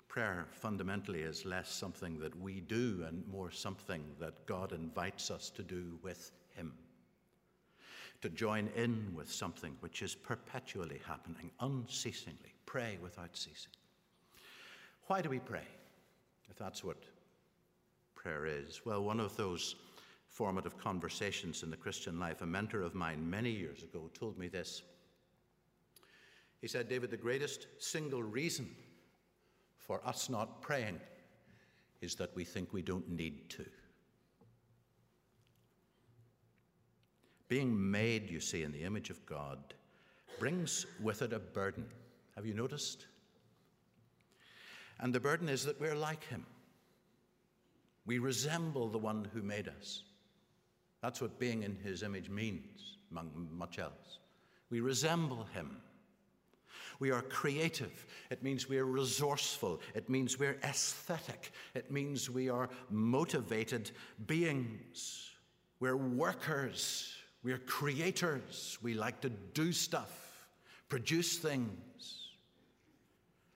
Prayer 0.09 0.47
fundamentally 0.51 1.21
is 1.21 1.45
less 1.45 1.71
something 1.71 2.19
that 2.19 2.35
we 2.41 2.61
do 2.61 3.05
and 3.07 3.23
more 3.27 3.51
something 3.51 4.03
that 4.19 4.43
God 4.47 4.73
invites 4.73 5.29
us 5.29 5.51
to 5.51 5.61
do 5.61 5.99
with 6.01 6.31
Him. 6.55 6.73
To 8.21 8.29
join 8.29 8.69
in 8.75 9.13
with 9.15 9.31
something 9.31 9.77
which 9.81 10.01
is 10.01 10.15
perpetually 10.15 10.99
happening, 11.07 11.51
unceasingly. 11.59 12.55
Pray 12.65 12.97
without 13.03 13.37
ceasing. 13.37 13.71
Why 15.05 15.21
do 15.21 15.29
we 15.29 15.39
pray? 15.39 15.67
If 16.49 16.57
that's 16.57 16.83
what 16.83 16.97
prayer 18.15 18.47
is. 18.47 18.81
Well, 18.85 19.03
one 19.03 19.19
of 19.19 19.37
those 19.37 19.75
formative 20.27 20.75
conversations 20.77 21.61
in 21.61 21.69
the 21.69 21.77
Christian 21.77 22.19
life, 22.19 22.41
a 22.41 22.47
mentor 22.47 22.81
of 22.81 22.95
mine 22.95 23.29
many 23.29 23.51
years 23.51 23.83
ago 23.83 24.09
told 24.15 24.39
me 24.39 24.47
this. 24.47 24.81
He 26.61 26.67
said, 26.67 26.89
David, 26.89 27.11
the 27.11 27.17
greatest 27.17 27.67
single 27.77 28.23
reason 28.23 28.75
for 29.89 29.99
us 30.05 30.29
not 30.29 30.61
praying 30.61 30.99
is 31.99 32.13
that 32.13 32.35
we 32.35 32.43
think 32.43 32.71
we 32.71 32.83
don't 32.83 33.09
need 33.09 33.49
to. 33.49 33.65
Being 37.47 37.89
made, 37.89 38.29
you 38.29 38.39
see, 38.39 38.61
in 38.61 38.71
the 38.71 38.83
image 38.83 39.09
of 39.09 39.25
God 39.25 39.57
brings 40.37 40.85
with 41.01 41.23
it 41.23 41.33
a 41.33 41.39
burden. 41.39 41.85
Have 42.35 42.45
you 42.45 42.53
noticed? 42.53 43.07
And 44.99 45.11
the 45.11 45.19
burden 45.19 45.49
is 45.49 45.65
that 45.65 45.81
we're 45.81 45.95
like 45.95 46.23
Him. 46.25 46.45
We 48.05 48.19
resemble 48.19 48.89
the 48.89 48.99
one 48.99 49.27
who 49.33 49.41
made 49.41 49.69
us. 49.69 50.03
That's 51.01 51.19
what 51.19 51.39
being 51.39 51.63
in 51.63 51.75
His 51.83 52.03
image 52.03 52.29
means, 52.29 52.97
among 53.09 53.31
much 53.57 53.79
else. 53.79 54.19
We 54.69 54.81
resemble 54.81 55.47
Him. 55.55 55.81
We 56.99 57.11
are 57.11 57.21
creative. 57.21 58.05
It 58.29 58.43
means 58.43 58.67
we 58.67 58.77
are 58.77 58.85
resourceful. 58.85 59.81
It 59.95 60.09
means 60.09 60.37
we're 60.37 60.59
aesthetic. 60.63 61.51
It 61.73 61.89
means 61.91 62.29
we 62.29 62.49
are 62.49 62.69
motivated 62.89 63.91
beings. 64.27 65.29
We're 65.79 65.95
workers. 65.95 67.13
We're 67.43 67.59
creators. 67.59 68.77
We 68.81 68.93
like 68.93 69.21
to 69.21 69.29
do 69.29 69.71
stuff, 69.71 70.47
produce 70.89 71.37
things. 71.37 71.69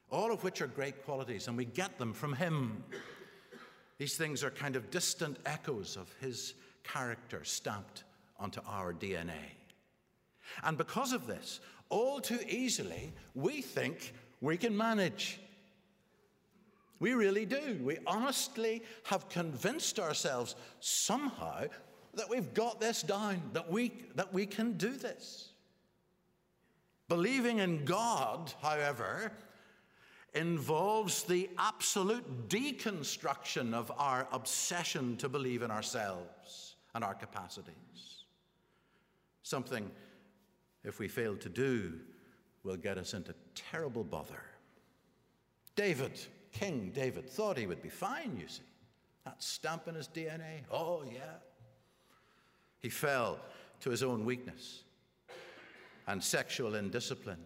All 0.10 0.32
of 0.32 0.44
which 0.44 0.62
are 0.62 0.68
great 0.68 1.04
qualities, 1.04 1.48
and 1.48 1.58
we 1.58 1.66
get 1.66 1.98
them 1.98 2.14
from 2.14 2.34
Him. 2.34 2.84
These 3.98 4.16
things 4.16 4.44
are 4.44 4.52
kind 4.52 4.76
of 4.76 4.90
distant 4.90 5.38
echoes 5.46 5.98
of 5.98 6.14
His 6.22 6.54
character 6.84 7.44
stamped 7.44 8.04
onto 8.40 8.62
our 8.68 8.94
DNA. 8.94 9.56
And 10.64 10.78
because 10.78 11.14
of 11.14 11.26
this, 11.26 11.60
all 11.90 12.20
too 12.20 12.40
easily, 12.48 13.14
we 13.36 13.62
think 13.62 14.14
we 14.42 14.58
can 14.58 14.76
manage. 14.76 15.40
We 17.00 17.14
really 17.14 17.46
do. 17.46 17.80
We 17.84 17.98
honestly 18.08 18.82
have 19.04 19.30
convinced 19.30 20.00
ourselves 20.00 20.56
somehow 20.80 21.66
that 22.14 22.30
we've 22.30 22.54
got 22.54 22.80
this 22.80 23.02
down, 23.02 23.42
that 23.54 23.72
we, 23.72 23.92
that 24.16 24.34
we 24.34 24.46
can 24.46 24.74
do 24.74 24.92
this. 24.92 25.50
Believing 27.10 27.60
in 27.60 27.86
God, 27.86 28.54
however, 28.62 29.32
involves 30.34 31.24
the 31.24 31.50
absolute 31.58 32.50
deconstruction 32.50 33.74
of 33.74 33.92
our 33.98 34.28
obsession 34.32 35.18
to 35.18 35.30
believe 35.30 35.62
in 35.62 35.72
ourselves 35.72 36.76
and 36.96 37.04
our 37.04 37.14
capacities. 37.14 38.24
Something 39.44 39.92
if 40.84 41.00
we 41.00 41.08
fail 41.08 41.36
to 41.38 41.50
do, 41.50 41.94
will 42.64 42.78
get 42.78 42.98
us 42.98 43.14
into 43.14 43.34
terrible 43.56 44.04
bother. 44.04 44.42
David, 45.76 46.20
King 46.52 46.92
David, 46.94 47.30
thought 47.30 47.58
he 47.58 47.68
would 47.68 47.82
be 47.82 47.90
fine, 47.90 48.38
you 48.40 48.48
see. 48.48 48.62
That 49.26 49.42
stamp 49.42 49.88
in 49.88 49.96
his 49.96 50.08
DNA. 50.08 50.62
Oh, 50.72 51.04
yeah. 51.06 51.38
He 52.80 52.90
fell 52.90 53.40
to 53.80 53.90
his 53.90 54.04
own 54.04 54.26
weakness 54.26 54.84
and 56.08 56.22
sexual 56.22 56.76
indiscipline. 56.76 57.38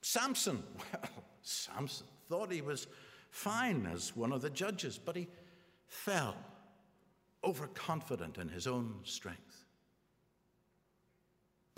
Samson, 0.00 0.62
well, 0.92 1.24
Samson 1.42 2.06
thought 2.28 2.50
he 2.50 2.60
was 2.60 2.88
fine 3.30 3.88
as 3.92 4.16
one 4.16 4.32
of 4.32 4.42
the 4.42 4.50
judges, 4.50 4.98
but 4.98 5.14
he 5.14 5.28
fell, 5.86 6.36
overconfident 7.44 8.38
in 8.38 8.48
his 8.48 8.66
own 8.66 8.96
strength. 9.04 9.64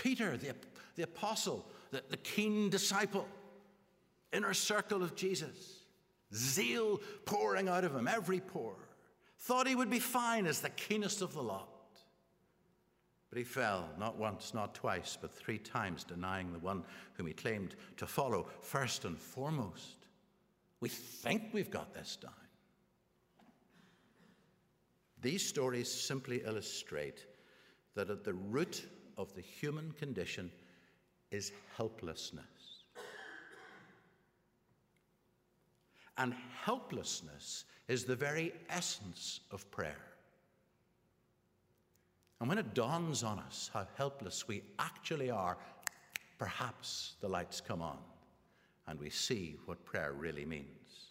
Peter, 0.05 0.37
the, 0.37 0.55
the 0.97 1.03
apostle, 1.03 1.65
the, 1.91 2.03
the 2.11 2.19
keen 2.19 2.69
disciple, 2.69 3.27
inner 4.35 4.53
circle 4.53 5.03
of 5.03 5.17
Jesus, 5.17 5.79
zeal 6.35 7.01
pouring 7.25 7.69
out 7.71 7.85
of 7.85 7.97
him, 7.97 8.07
every 8.07 8.39
pore, 8.39 8.91
thought 9.39 9.67
he 9.67 9.75
would 9.75 9.89
be 9.89 9.99
fine 9.99 10.47
as 10.47 10.61
the 10.61 10.69
keenest 10.69 11.23
of 11.23 11.33
the 11.33 11.43
lot. 11.43 11.71
But 13.31 13.39
he 13.39 13.45
fell, 13.45 13.89
not 13.99 14.19
once, 14.19 14.53
not 14.53 14.75
twice, 14.75 15.17
but 15.19 15.33
three 15.33 15.57
times, 15.57 16.05
denying 16.05 16.53
the 16.53 16.59
one 16.59 16.85
whom 17.15 17.27
he 17.27 17.33
claimed 17.33 17.75
to 17.97 18.07
follow 18.07 18.47
first 18.61 19.07
and 19.07 19.19
foremost. 19.19 20.05
We 20.81 20.91
think 20.91 21.45
we've 21.55 21.71
got 21.71 21.95
this 21.95 22.17
down. 22.17 22.33
These 25.23 25.49
stories 25.49 25.91
simply 25.91 26.43
illustrate 26.45 27.25
that 27.95 28.11
at 28.11 28.23
the 28.23 28.35
root 28.35 28.85
of 29.17 29.35
the 29.35 29.41
human 29.41 29.93
condition 29.93 30.51
is 31.31 31.53
helplessness. 31.77 32.45
And 36.17 36.35
helplessness 36.63 37.65
is 37.89 38.05
the 38.05 38.17
very 38.17 38.53
essence 38.71 39.41
of 39.51 39.69
prayer. 39.71 40.01
And 42.41 42.49
when 42.49 42.59
it 42.59 42.75
dawns 42.75 43.23
on 43.23 43.39
us 43.39 43.71
how 43.73 43.87
helpless 43.97 44.47
we 44.47 44.63
actually 44.79 45.31
are, 45.31 45.57
perhaps 46.39 47.15
the 47.21 47.29
lights 47.29 47.61
come 47.61 47.83
on 47.83 47.99
and 48.87 48.99
we 49.01 49.11
see 49.11 49.57
what 49.67 49.85
prayer 49.85 50.13
really 50.13 50.45
means. 50.45 51.04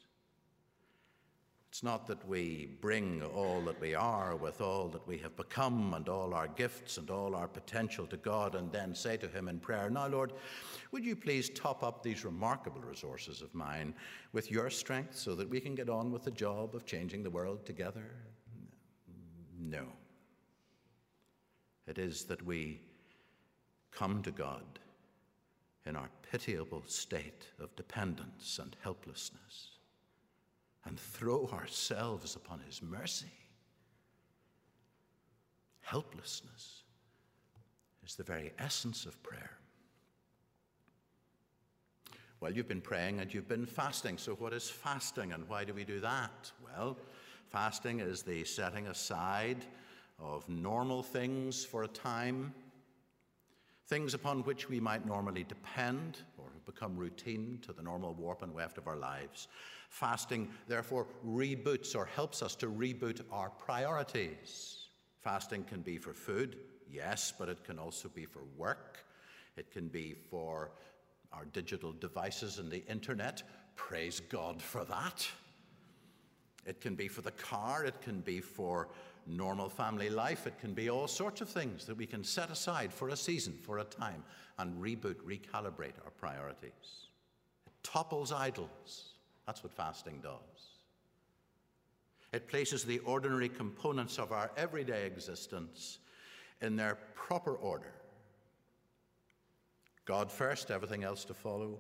It's 1.73 1.81
not 1.81 2.05
that 2.05 2.23
we 2.29 2.69
bring 2.81 3.23
all 3.23 3.59
that 3.61 3.81
we 3.81 3.95
are 3.95 4.35
with 4.35 4.61
all 4.61 4.89
that 4.89 5.07
we 5.07 5.17
have 5.17 5.35
become 5.35 5.95
and 5.95 6.07
all 6.07 6.35
our 6.35 6.47
gifts 6.47 6.99
and 6.99 7.09
all 7.09 7.33
our 7.33 7.47
potential 7.47 8.05
to 8.05 8.17
God 8.17 8.53
and 8.53 8.71
then 8.71 8.93
say 8.93 9.17
to 9.17 9.27
Him 9.27 9.47
in 9.47 9.59
prayer, 9.59 9.89
Now, 9.89 10.05
Lord, 10.05 10.33
would 10.91 11.03
you 11.03 11.15
please 11.15 11.49
top 11.49 11.81
up 11.81 12.03
these 12.03 12.25
remarkable 12.25 12.81
resources 12.81 13.41
of 13.41 13.55
mine 13.55 13.95
with 14.33 14.51
your 14.51 14.69
strength 14.69 15.17
so 15.17 15.33
that 15.33 15.49
we 15.49 15.59
can 15.59 15.73
get 15.73 15.89
on 15.89 16.11
with 16.11 16.21
the 16.21 16.29
job 16.29 16.75
of 16.75 16.85
changing 16.85 17.23
the 17.23 17.31
world 17.31 17.65
together? 17.65 18.05
No. 19.59 19.87
It 21.87 21.97
is 21.97 22.25
that 22.25 22.45
we 22.45 22.81
come 23.89 24.21
to 24.21 24.31
God 24.31 24.77
in 25.87 25.95
our 25.95 26.11
pitiable 26.31 26.83
state 26.85 27.47
of 27.59 27.75
dependence 27.75 28.59
and 28.61 28.75
helplessness 28.83 29.72
and 30.85 30.99
throw 30.99 31.47
ourselves 31.47 32.35
upon 32.35 32.59
His 32.67 32.81
mercy. 32.81 33.31
Helplessness 35.81 36.83
is 38.05 38.15
the 38.15 38.23
very 38.23 38.51
essence 38.59 39.05
of 39.05 39.21
prayer. 39.23 39.51
Well, 42.39 42.51
you've 42.51 42.67
been 42.67 42.81
praying 42.81 43.21
and 43.21 43.33
you've 43.33 43.47
been 43.47 43.65
fasting. 43.65 44.17
So, 44.17 44.33
what 44.33 44.51
is 44.51 44.69
fasting 44.69 45.31
and 45.31 45.47
why 45.47 45.63
do 45.63 45.73
we 45.73 45.85
do 45.85 46.01
that? 46.01 46.51
Well, 46.61 46.97
fasting 47.49 48.01
is 48.01 48.21
the 48.21 48.43
setting 48.43 48.87
aside 48.87 49.65
of 50.19 50.47
normal 50.49 51.03
things 51.03 51.63
for 51.63 51.83
a 51.83 51.87
time, 51.87 52.53
things 53.87 54.13
upon 54.13 54.43
which 54.43 54.67
we 54.67 54.79
might 54.79 55.05
normally 55.05 55.45
depend 55.45 56.19
or 56.37 56.45
have 56.53 56.65
become 56.65 56.97
routine 56.97 57.59
to 57.61 57.71
the 57.71 57.81
normal 57.81 58.13
warp 58.13 58.41
and 58.41 58.53
weft 58.53 58.77
of 58.77 58.87
our 58.87 58.97
lives. 58.97 59.47
Fasting, 59.93 60.49
therefore, 60.67 61.05
reboots 61.23 61.95
or 61.95 62.05
helps 62.05 62.41
us 62.41 62.55
to 62.55 62.65
reboot 62.65 63.21
our 63.31 63.51
priorities. 63.51 64.87
Fasting 65.21 65.63
can 65.65 65.81
be 65.81 65.99
for 65.99 66.15
food, 66.15 66.57
yes, 66.89 67.31
but 67.37 67.47
it 67.47 67.63
can 67.63 67.77
also 67.77 68.09
be 68.09 68.25
for 68.25 68.41
work. 68.57 69.05
It 69.55 69.69
can 69.69 69.89
be 69.89 70.15
for 70.31 70.71
our 71.31 71.45
digital 71.45 71.91
devices 71.91 72.57
and 72.57 72.71
the 72.71 72.83
internet. 72.87 73.43
Praise 73.75 74.19
God 74.19 74.63
for 74.63 74.83
that. 74.85 75.27
It 76.65 76.81
can 76.81 76.95
be 76.95 77.07
for 77.07 77.21
the 77.21 77.29
car, 77.29 77.85
it 77.85 78.01
can 78.01 78.21
be 78.21 78.41
for 78.41 78.89
normal 79.27 79.69
family 79.69 80.09
life, 80.09 80.47
it 80.47 80.57
can 80.57 80.73
be 80.73 80.89
all 80.89 81.07
sorts 81.07 81.39
of 81.39 81.49
things 81.49 81.85
that 81.85 81.95
we 81.95 82.07
can 82.07 82.23
set 82.23 82.49
aside 82.49 82.91
for 82.91 83.09
a 83.09 83.15
season, 83.15 83.53
for 83.61 83.77
a 83.77 83.83
time, 83.83 84.23
and 84.57 84.75
reboot, 84.81 85.17
recalibrate 85.17 85.99
our 86.03 86.11
priorities. 86.17 87.09
It 87.67 87.73
topples 87.83 88.31
idols. 88.31 89.12
That's 89.45 89.63
what 89.63 89.73
fasting 89.73 90.19
does. 90.21 90.73
It 92.31 92.47
places 92.47 92.83
the 92.83 92.99
ordinary 92.99 93.49
components 93.49 94.17
of 94.17 94.31
our 94.31 94.51
everyday 94.57 95.05
existence 95.05 95.99
in 96.61 96.75
their 96.75 96.97
proper 97.13 97.53
order. 97.53 97.93
God 100.05 100.31
first, 100.31 100.71
everything 100.71 101.03
else 101.03 101.23
to 101.25 101.33
follow. 101.33 101.79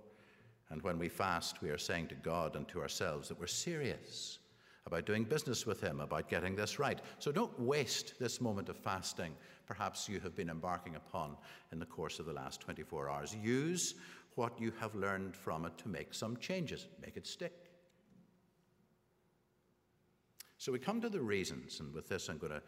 And 0.69 0.81
when 0.81 0.97
we 0.97 1.09
fast, 1.09 1.61
we 1.61 1.69
are 1.69 1.77
saying 1.77 2.07
to 2.07 2.15
God 2.15 2.55
and 2.55 2.67
to 2.69 2.81
ourselves 2.81 3.27
that 3.29 3.39
we're 3.39 3.47
serious 3.47 4.39
about 4.85 5.05
doing 5.05 5.23
business 5.23 5.65
with 5.65 5.81
Him, 5.81 6.01
about 6.01 6.29
getting 6.29 6.55
this 6.55 6.77
right. 6.77 6.99
So 7.19 7.31
don't 7.31 7.57
waste 7.59 8.19
this 8.19 8.41
moment 8.41 8.69
of 8.69 8.77
fasting, 8.77 9.33
perhaps 9.65 10.09
you 10.09 10.19
have 10.19 10.35
been 10.35 10.49
embarking 10.49 10.95
upon 10.95 11.37
in 11.71 11.79
the 11.79 11.85
course 11.85 12.19
of 12.19 12.25
the 12.25 12.33
last 12.33 12.61
24 12.61 13.09
hours. 13.09 13.35
Use 13.41 13.95
what 14.35 14.59
you 14.59 14.71
have 14.79 14.95
learned 14.95 15.35
from 15.35 15.65
it 15.65 15.77
to 15.79 15.87
make 15.87 16.13
some 16.13 16.37
changes, 16.37 16.87
make 17.01 17.17
it 17.17 17.27
stick. 17.27 17.53
So 20.57 20.71
we 20.71 20.79
come 20.79 21.01
to 21.01 21.09
the 21.09 21.21
reasons, 21.21 21.79
and 21.79 21.93
with 21.93 22.07
this 22.07 22.29
I'm 22.29 22.37
going 22.37 22.53
to 22.53 22.61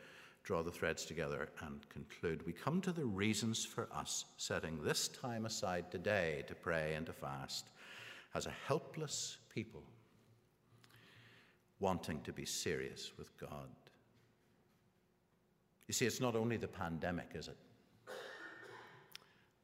draw 0.43 0.61
the 0.61 0.71
threads 0.71 1.05
together 1.05 1.49
and 1.61 1.87
conclude. 1.89 2.45
We 2.45 2.53
come 2.53 2.79
to 2.81 2.91
the 2.91 3.05
reasons 3.05 3.65
for 3.65 3.87
us 3.93 4.25
setting 4.37 4.83
this 4.83 5.07
time 5.07 5.45
aside 5.45 5.89
today 5.89 6.43
to 6.47 6.55
pray 6.55 6.93
and 6.93 7.05
to 7.07 7.13
fast 7.13 7.65
as 8.35 8.45
a 8.45 8.53
helpless 8.67 9.37
people 9.53 9.83
wanting 11.79 12.21
to 12.21 12.31
be 12.31 12.45
serious 12.45 13.11
with 13.17 13.35
God. 13.37 13.69
You 15.87 15.93
see, 15.93 16.05
it's 16.05 16.21
not 16.21 16.35
only 16.35 16.57
the 16.57 16.67
pandemic, 16.67 17.31
is 17.33 17.47
it? 17.47 17.57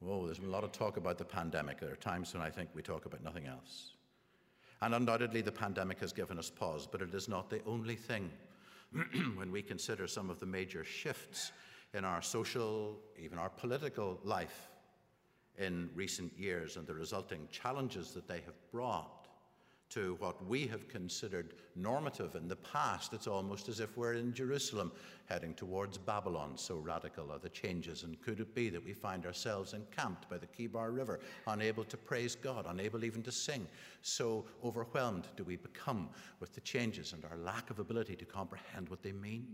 Oh, 0.07 0.25
been 0.25 0.47
a 0.47 0.49
lot 0.49 0.63
of 0.63 0.71
talk 0.71 0.97
about 0.97 1.17
the 1.17 1.25
pandemic. 1.25 1.79
There 1.79 1.91
are 1.91 1.95
times 1.95 2.33
when 2.33 2.41
I 2.41 2.49
think 2.49 2.69
we 2.73 2.81
talk 2.81 3.05
about 3.05 3.23
nothing 3.23 3.45
else. 3.45 3.91
And 4.81 4.95
undoubtedly, 4.95 5.41
the 5.41 5.51
pandemic 5.51 5.99
has 5.99 6.11
given 6.11 6.39
us 6.39 6.49
pause, 6.49 6.87
but 6.91 7.01
it 7.01 7.13
is 7.13 7.29
not 7.29 7.49
the 7.49 7.61
only 7.67 7.95
thing. 7.95 8.31
when 9.35 9.51
we 9.51 9.61
consider 9.61 10.07
some 10.07 10.29
of 10.29 10.39
the 10.39 10.45
major 10.45 10.83
shifts 10.83 11.51
in 11.93 12.03
our 12.03 12.21
social, 12.21 12.99
even 13.17 13.37
our 13.37 13.49
political 13.49 14.19
life 14.23 14.69
in 15.57 15.89
recent 15.93 16.31
years 16.37 16.77
and 16.77 16.87
the 16.87 16.93
resulting 16.93 17.47
challenges 17.51 18.11
that 18.11 18.27
they 18.27 18.41
have 18.45 18.55
brought, 18.71 19.20
to 19.91 20.15
what 20.19 20.45
we 20.47 20.65
have 20.67 20.87
considered 20.87 21.53
normative 21.75 22.35
in 22.35 22.47
the 22.47 22.55
past. 22.55 23.13
It's 23.13 23.27
almost 23.27 23.67
as 23.67 23.81
if 23.81 23.97
we're 23.97 24.13
in 24.13 24.33
Jerusalem 24.33 24.91
heading 25.25 25.53
towards 25.53 25.97
Babylon. 25.97 26.53
So 26.55 26.77
radical 26.77 27.31
are 27.31 27.39
the 27.39 27.49
changes. 27.49 28.03
And 28.03 28.21
could 28.21 28.39
it 28.39 28.55
be 28.55 28.69
that 28.69 28.83
we 28.83 28.93
find 28.93 29.25
ourselves 29.25 29.73
encamped 29.73 30.29
by 30.29 30.37
the 30.37 30.47
Chebar 30.47 30.91
River, 30.95 31.19
unable 31.47 31.83
to 31.83 31.97
praise 31.97 32.35
God, 32.35 32.65
unable 32.69 33.03
even 33.03 33.21
to 33.23 33.31
sing? 33.31 33.67
So 34.01 34.45
overwhelmed 34.63 35.27
do 35.35 35.43
we 35.43 35.57
become 35.57 36.09
with 36.39 36.55
the 36.55 36.61
changes 36.61 37.11
and 37.11 37.25
our 37.25 37.37
lack 37.37 37.69
of 37.69 37.79
ability 37.79 38.15
to 38.15 38.25
comprehend 38.25 38.87
what 38.87 39.03
they 39.03 39.11
mean? 39.11 39.45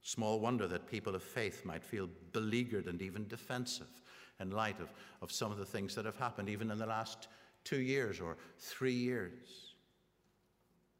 Small 0.00 0.40
wonder 0.40 0.66
that 0.66 0.90
people 0.90 1.14
of 1.14 1.22
faith 1.22 1.64
might 1.64 1.84
feel 1.84 2.08
beleaguered 2.32 2.86
and 2.86 3.00
even 3.02 3.28
defensive 3.28 4.02
in 4.40 4.50
light 4.50 4.80
of, 4.80 4.92
of 5.20 5.30
some 5.30 5.52
of 5.52 5.58
the 5.58 5.64
things 5.64 5.94
that 5.94 6.04
have 6.04 6.16
happened, 6.16 6.48
even 6.48 6.70
in 6.70 6.78
the 6.78 6.86
last 6.86 7.28
two 7.64 7.80
years 7.80 8.20
or 8.20 8.36
three 8.58 8.92
years. 8.92 9.74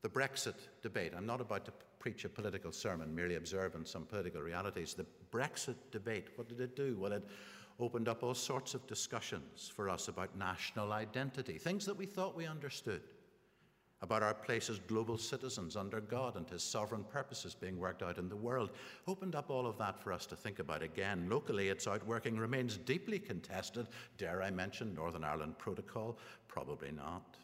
The 0.02 0.08
Brexit 0.08 0.54
debate, 0.82 1.12
I'm 1.16 1.26
not 1.26 1.40
about 1.40 1.64
to 1.66 1.72
preach 1.98 2.24
a 2.24 2.28
political 2.28 2.72
sermon, 2.72 3.14
merely 3.14 3.36
observing 3.36 3.84
some 3.84 4.04
political 4.04 4.40
realities. 4.40 4.94
The 4.94 5.06
Brexit 5.30 5.76
debate, 5.92 6.28
what 6.36 6.48
did 6.48 6.60
it 6.60 6.74
do? 6.74 6.96
Well, 6.98 7.12
it 7.12 7.24
opened 7.78 8.08
up 8.08 8.22
all 8.22 8.34
sorts 8.34 8.74
of 8.74 8.86
discussions 8.86 9.70
for 9.74 9.88
us 9.88 10.08
about 10.08 10.36
national 10.36 10.92
identity, 10.92 11.58
things 11.58 11.86
that 11.86 11.96
we 11.96 12.06
thought 12.06 12.36
we 12.36 12.46
understood 12.46 13.02
about 14.02 14.22
our 14.22 14.34
place 14.34 14.68
as 14.68 14.80
global 14.80 15.16
citizens 15.16 15.76
under 15.76 16.00
God 16.00 16.36
and 16.36 16.48
His 16.50 16.62
sovereign 16.62 17.04
purposes 17.04 17.54
being 17.54 17.78
worked 17.78 18.02
out 18.02 18.18
in 18.18 18.28
the 18.28 18.36
world. 18.36 18.70
Opened 19.06 19.36
up 19.36 19.48
all 19.48 19.64
of 19.64 19.78
that 19.78 20.02
for 20.02 20.12
us 20.12 20.26
to 20.26 20.36
think 20.36 20.58
about 20.58 20.82
again. 20.82 21.28
Locally, 21.30 21.68
its 21.68 21.86
outworking 21.86 22.36
remains 22.36 22.76
deeply 22.76 23.20
contested. 23.20 23.86
Dare 24.18 24.42
I 24.42 24.50
mention 24.50 24.94
Northern 24.94 25.22
Ireland 25.22 25.56
Protocol? 25.56 26.18
Probably 26.48 26.90
not. 26.90 27.36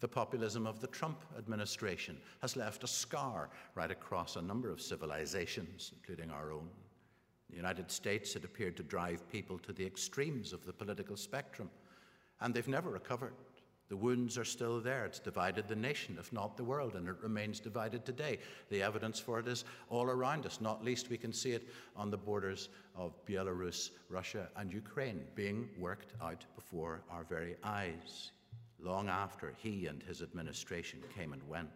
The 0.00 0.08
populism 0.08 0.66
of 0.66 0.80
the 0.80 0.86
Trump 0.86 1.22
administration 1.38 2.18
has 2.40 2.56
left 2.56 2.84
a 2.84 2.86
scar 2.86 3.50
right 3.74 3.90
across 3.90 4.36
a 4.36 4.42
number 4.42 4.70
of 4.70 4.80
civilizations, 4.80 5.92
including 5.94 6.30
our 6.30 6.52
own. 6.52 6.68
In 7.48 7.50
the 7.50 7.56
United 7.56 7.90
States, 7.90 8.34
it 8.34 8.44
appeared 8.44 8.76
to 8.78 8.82
drive 8.82 9.28
people 9.30 9.58
to 9.58 9.72
the 9.72 9.86
extremes 9.86 10.52
of 10.52 10.64
the 10.64 10.72
political 10.72 11.16
spectrum, 11.16 11.70
and 12.40 12.52
they've 12.52 12.66
never 12.66 12.90
recovered. 12.90 13.34
The 13.94 13.98
wounds 13.98 14.36
are 14.38 14.44
still 14.44 14.80
there. 14.80 15.04
It's 15.04 15.20
divided 15.20 15.68
the 15.68 15.76
nation, 15.76 16.16
if 16.18 16.32
not 16.32 16.56
the 16.56 16.64
world, 16.64 16.96
and 16.96 17.08
it 17.08 17.14
remains 17.22 17.60
divided 17.60 18.04
today. 18.04 18.40
The 18.68 18.82
evidence 18.82 19.20
for 19.20 19.38
it 19.38 19.46
is 19.46 19.64
all 19.88 20.06
around 20.06 20.46
us. 20.46 20.60
Not 20.60 20.84
least, 20.84 21.10
we 21.10 21.16
can 21.16 21.32
see 21.32 21.52
it 21.52 21.68
on 21.94 22.10
the 22.10 22.16
borders 22.16 22.70
of 22.96 23.12
Belarus, 23.24 23.90
Russia, 24.08 24.48
and 24.56 24.72
Ukraine 24.72 25.22
being 25.36 25.68
worked 25.78 26.12
out 26.20 26.44
before 26.56 27.02
our 27.08 27.22
very 27.22 27.54
eyes, 27.62 28.32
long 28.80 29.08
after 29.08 29.54
he 29.58 29.86
and 29.86 30.02
his 30.02 30.22
administration 30.22 30.98
came 31.16 31.32
and 31.32 31.48
went. 31.48 31.70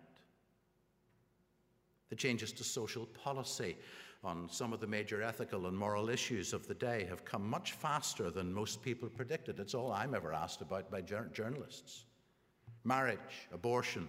The 2.08 2.16
changes 2.16 2.50
to 2.50 2.64
social 2.64 3.06
policy 3.06 3.76
on 4.24 4.48
some 4.50 4.72
of 4.72 4.80
the 4.80 4.88
major 4.88 5.22
ethical 5.22 5.68
and 5.68 5.78
moral 5.78 6.08
issues 6.08 6.52
of 6.52 6.66
the 6.66 6.74
day 6.74 7.06
have 7.08 7.24
come 7.24 7.48
much 7.48 7.74
faster 7.74 8.28
than 8.28 8.52
most 8.52 8.82
people 8.82 9.08
predicted. 9.08 9.60
It's 9.60 9.74
all 9.74 9.92
I'm 9.92 10.16
ever 10.16 10.32
asked 10.32 10.62
about 10.62 10.90
by 10.90 11.00
journalists. 11.00 12.06
Marriage, 12.84 13.48
abortion, 13.52 14.08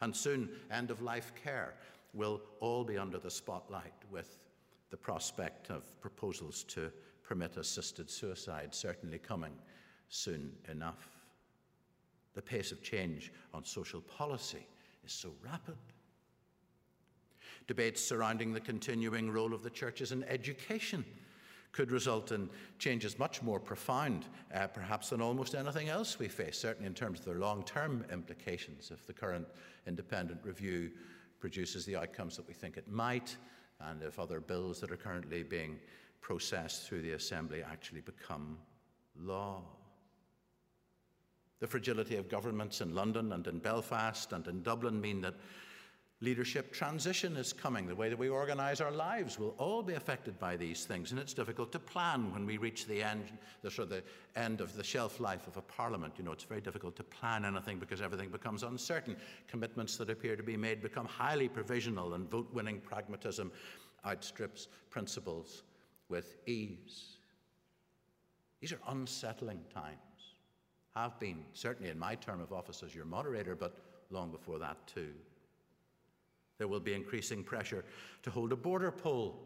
and 0.00 0.14
soon 0.14 0.48
end 0.70 0.90
of 0.90 1.02
life 1.02 1.32
care 1.42 1.74
will 2.14 2.40
all 2.60 2.84
be 2.84 2.98
under 2.98 3.18
the 3.18 3.30
spotlight 3.30 3.92
with 4.10 4.38
the 4.90 4.96
prospect 4.96 5.70
of 5.70 6.00
proposals 6.00 6.64
to 6.64 6.90
permit 7.22 7.56
assisted 7.56 8.08
suicide 8.08 8.74
certainly 8.74 9.18
coming 9.18 9.52
soon 10.08 10.52
enough. 10.70 11.08
The 12.34 12.42
pace 12.42 12.72
of 12.72 12.82
change 12.82 13.32
on 13.52 13.64
social 13.64 14.00
policy 14.00 14.66
is 15.04 15.12
so 15.12 15.32
rapid. 15.44 15.76
Debates 17.66 18.02
surrounding 18.02 18.52
the 18.52 18.60
continuing 18.60 19.30
role 19.30 19.52
of 19.52 19.62
the 19.62 19.70
churches 19.70 20.12
in 20.12 20.24
education 20.24 21.04
could 21.78 21.92
result 21.92 22.32
in 22.32 22.50
changes 22.80 23.20
much 23.20 23.40
more 23.40 23.60
profound, 23.60 24.24
uh, 24.52 24.66
perhaps, 24.66 25.10
than 25.10 25.20
almost 25.20 25.54
anything 25.54 25.88
else 25.88 26.18
we 26.18 26.26
face, 26.26 26.58
certainly 26.58 26.88
in 26.88 26.92
terms 26.92 27.20
of 27.20 27.24
their 27.24 27.38
long 27.38 27.62
term 27.62 28.04
implications 28.12 28.90
if 28.90 29.06
the 29.06 29.12
current 29.12 29.46
independent 29.86 30.40
review 30.42 30.90
produces 31.38 31.86
the 31.86 31.94
outcomes 31.94 32.36
that 32.36 32.48
we 32.48 32.52
think 32.52 32.76
it 32.76 32.90
might, 32.90 33.36
and 33.82 34.02
if 34.02 34.18
other 34.18 34.40
bills 34.40 34.80
that 34.80 34.90
are 34.90 34.96
currently 34.96 35.44
being 35.44 35.78
processed 36.20 36.88
through 36.88 37.00
the 37.00 37.12
Assembly 37.12 37.62
actually 37.62 38.00
become 38.00 38.58
law. 39.16 39.62
The 41.60 41.68
fragility 41.68 42.16
of 42.16 42.28
governments 42.28 42.80
in 42.80 42.92
London 42.92 43.30
and 43.30 43.46
in 43.46 43.60
Belfast 43.60 44.32
and 44.32 44.44
in 44.48 44.64
Dublin 44.64 45.00
mean 45.00 45.20
that 45.20 45.36
leadership 46.20 46.72
transition 46.72 47.36
is 47.36 47.52
coming. 47.52 47.86
The 47.86 47.94
way 47.94 48.08
that 48.08 48.18
we 48.18 48.28
organise 48.28 48.80
our 48.80 48.90
lives 48.90 49.38
will 49.38 49.54
all 49.58 49.82
be 49.82 49.94
affected 49.94 50.38
by 50.38 50.56
these 50.56 50.84
things, 50.84 51.12
and 51.12 51.20
it's 51.20 51.32
difficult 51.32 51.70
to 51.72 51.78
plan 51.78 52.32
when 52.32 52.44
we 52.44 52.56
reach 52.56 52.86
the 52.86 53.02
end, 53.02 53.24
the, 53.62 53.70
sort 53.70 53.84
of 53.84 53.90
the 53.90 54.02
end 54.34 54.60
of 54.60 54.74
the 54.74 54.82
shelf 54.82 55.20
life 55.20 55.46
of 55.46 55.56
a 55.56 55.62
parliament. 55.62 56.14
You 56.18 56.24
know, 56.24 56.32
it's 56.32 56.42
very 56.42 56.60
difficult 56.60 56.96
to 56.96 57.04
plan 57.04 57.44
anything 57.44 57.78
because 57.78 58.00
everything 58.00 58.30
becomes 58.30 58.64
uncertain. 58.64 59.16
Commitments 59.46 59.96
that 59.98 60.10
appear 60.10 60.34
to 60.34 60.42
be 60.42 60.56
made 60.56 60.82
become 60.82 61.06
highly 61.06 61.48
provisional, 61.48 62.14
and 62.14 62.28
vote-winning 62.28 62.80
pragmatism 62.80 63.52
outstrips 64.04 64.68
principles 64.90 65.62
with 66.08 66.36
ease. 66.46 67.18
These 68.60 68.72
are 68.72 68.80
unsettling 68.88 69.60
times. 69.72 69.98
Have 70.96 71.20
been, 71.20 71.44
certainly 71.52 71.90
in 71.90 71.98
my 71.98 72.16
term 72.16 72.40
of 72.40 72.52
office 72.52 72.82
as 72.82 72.92
your 72.92 73.04
moderator, 73.04 73.54
but 73.54 73.76
long 74.10 74.32
before 74.32 74.58
that 74.58 74.84
too. 74.88 75.10
There 76.58 76.68
will 76.68 76.80
be 76.80 76.92
increasing 76.92 77.44
pressure 77.44 77.84
to 78.22 78.30
hold 78.30 78.52
a 78.52 78.56
border 78.56 78.90
poll. 78.90 79.40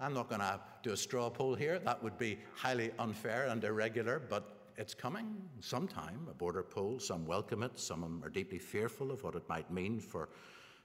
I'm 0.00 0.14
not 0.14 0.28
going 0.28 0.40
to 0.40 0.58
do 0.82 0.92
a 0.92 0.96
straw 0.96 1.28
poll 1.28 1.54
here. 1.54 1.78
That 1.78 2.02
would 2.02 2.16
be 2.18 2.38
highly 2.54 2.90
unfair 2.98 3.46
and 3.46 3.62
irregular, 3.62 4.18
but 4.18 4.58
it's 4.76 4.94
coming 4.94 5.36
sometime, 5.60 6.26
a 6.30 6.34
border 6.34 6.62
poll. 6.62 6.98
Some 7.00 7.26
welcome 7.26 7.62
it, 7.62 7.78
some 7.78 8.22
are 8.24 8.30
deeply 8.30 8.58
fearful 8.58 9.10
of 9.10 9.22
what 9.22 9.34
it 9.34 9.46
might 9.48 9.70
mean 9.70 10.00
for 10.00 10.30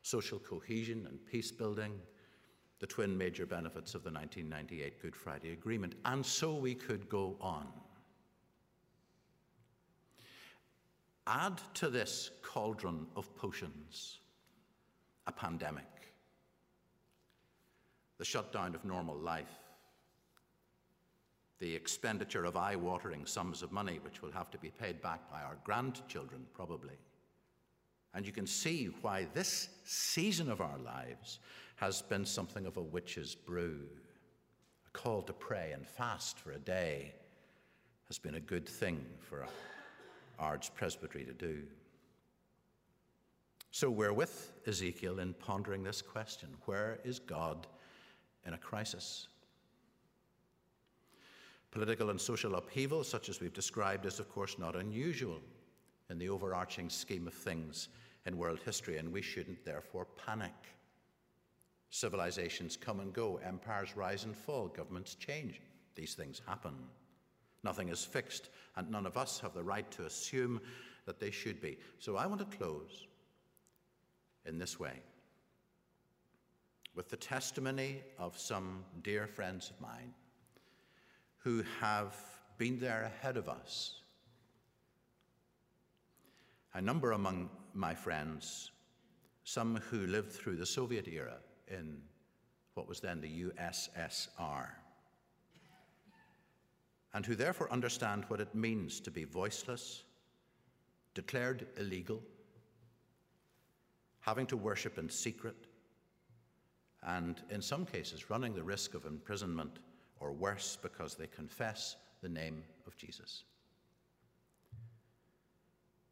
social 0.02 0.40
cohesion 0.40 1.08
and 1.10 1.26
peace 1.26 1.52
building, 1.52 1.94
the 2.80 2.88
twin 2.88 3.18
major 3.18 3.46
benefits 3.46 3.96
of 3.96 4.04
the 4.04 4.12
1998 4.12 5.02
Good 5.02 5.16
Friday 5.16 5.54
Agreement. 5.54 5.96
And 6.04 6.26
so 6.26 6.56
we 6.56 6.76
could 6.76 7.08
go 7.08 7.38
on. 7.40 7.68
Add 11.26 11.62
to 11.76 11.90
this 11.90 12.32
cauldron 12.42 13.08
of 13.16 13.34
potions 13.38 14.20
a 15.28 15.32
pandemic, 15.32 16.14
the 18.18 18.26
shutdown 18.26 18.76
of 18.76 18.86
normal 18.86 19.16
life, 19.16 19.60
the 21.60 21.76
expenditure 21.76 22.46
of 22.46 22.58
eye 22.58 22.76
watering 22.76 23.26
sums 23.26 23.62
of 23.62 23.72
money 23.72 24.00
which 24.04 24.22
will 24.22 24.32
have 24.32 24.52
to 24.52 24.58
be 24.58 24.70
paid 24.70 25.02
back 25.02 25.32
by 25.32 25.42
our 25.42 25.58
grandchildren, 25.64 26.46
probably. 26.54 26.98
And 28.14 28.26
you 28.26 28.32
can 28.32 28.46
see 28.46 28.90
why 29.02 29.28
this 29.34 29.70
season 29.86 30.52
of 30.52 30.62
our 30.62 30.78
lives 30.78 31.40
has 31.78 32.02
been 32.02 32.26
something 32.26 32.66
of 32.66 32.78
a 32.78 32.82
witch's 32.82 33.34
brew. 33.34 33.80
A 34.88 34.98
call 34.98 35.22
to 35.24 35.34
pray 35.34 35.72
and 35.74 35.88
fast 35.88 36.38
for 36.38 36.52
a 36.52 36.60
day 36.60 37.14
has 38.08 38.20
been 38.20 38.36
a 38.36 38.40
good 38.40 38.68
thing 38.68 39.04
for 39.20 39.48
Ards 40.38 40.70
Presbytery 40.70 41.26
to 41.26 41.34
do. 41.34 41.64
So 43.74 43.90
we're 43.90 44.14
with 44.14 44.52
Ezekiel 44.68 45.18
in 45.18 45.34
pondering 45.34 45.84
this 45.84 46.00
question 46.00 46.48
where 46.66 47.00
is 47.04 47.18
God 47.18 47.66
in 48.46 48.54
a 48.54 48.58
crisis? 48.58 49.30
Political 51.72 52.12
and 52.12 52.22
social 52.22 52.54
upheaval, 52.54 53.04
such 53.04 53.30
as 53.30 53.42
we've 53.42 53.52
described, 53.52 54.06
is 54.06 54.20
of 54.20 54.30
course 54.30 54.60
not 54.60 54.76
unusual 54.76 55.42
in 56.12 56.20
the 56.20 56.30
overarching 56.30 56.88
scheme 56.88 57.26
of 57.26 57.34
things 57.34 57.90
in 58.28 58.38
world 58.38 58.60
history, 58.64 59.00
and 59.00 59.12
we 59.12 59.24
shouldn't 59.24 59.66
therefore 59.66 60.06
panic. 60.24 60.54
Civilizations 61.90 62.78
come 62.78 63.00
and 63.00 63.12
go, 63.12 63.40
empires 63.44 63.98
rise 63.98 64.26
and 64.26 64.38
fall, 64.38 64.68
governments 64.68 65.16
change. 65.16 65.62
These 65.96 66.14
things 66.14 66.44
happen. 66.46 66.76
Nothing 67.64 67.90
is 67.90 68.06
fixed, 68.06 68.50
and 68.76 68.92
none 68.92 69.08
of 69.08 69.18
us 69.18 69.40
have 69.40 69.56
the 69.56 69.64
right 69.64 69.90
to 69.94 70.06
assume 70.06 70.62
that 71.08 71.20
they 71.20 71.32
should 71.32 71.60
be. 71.60 71.80
So 71.98 72.18
I 72.18 72.28
want 72.28 72.40
to 72.40 72.58
close 72.58 73.08
in 74.46 74.58
this 74.58 74.80
way 74.80 75.02
with 76.96 77.10
the 77.10 77.18
testimony 77.18 78.02
of 78.20 78.38
some 78.38 78.84
dear 79.02 79.28
friends 79.28 79.70
of 79.70 79.82
mine 79.82 80.14
who 81.38 81.64
have 81.80 82.16
been 82.58 82.80
there 82.80 83.04
ahead 83.04 83.36
of 83.36 83.50
us. 83.50 84.02
A 86.76 86.82
number 86.82 87.12
among 87.12 87.50
my 87.74 87.94
friends, 87.94 88.72
some 89.44 89.78
who 89.90 90.08
lived 90.08 90.32
through 90.32 90.56
the 90.56 90.66
Soviet 90.66 91.08
era 91.08 91.38
in 91.68 91.98
what 92.76 92.88
was 92.88 93.00
then 93.00 93.22
the 93.22 93.44
USSR, 93.44 94.68
and 97.14 97.26
who 97.26 97.36
therefore 97.36 97.72
understand 97.72 98.26
what 98.28 98.42
it 98.42 98.56
means 98.56 99.00
to 99.02 99.12
be 99.12 99.24
voiceless, 99.24 100.04
declared 101.14 101.68
illegal, 101.78 102.24
having 104.24 104.48
to 104.48 104.58
worship 104.58 104.98
in 104.98 105.10
secret, 105.10 105.68
and 107.04 107.42
in 107.50 107.62
some 107.62 107.86
cases 107.86 108.30
running 108.30 108.56
the 108.56 108.64
risk 108.64 108.94
of 108.94 109.06
imprisonment 109.06 109.80
or 110.22 110.32
worse 110.32 110.78
because 110.82 111.16
they 111.16 111.28
confess 111.28 111.98
the 112.22 112.30
name 112.30 112.64
of 112.88 112.96
Jesus. 112.96 113.44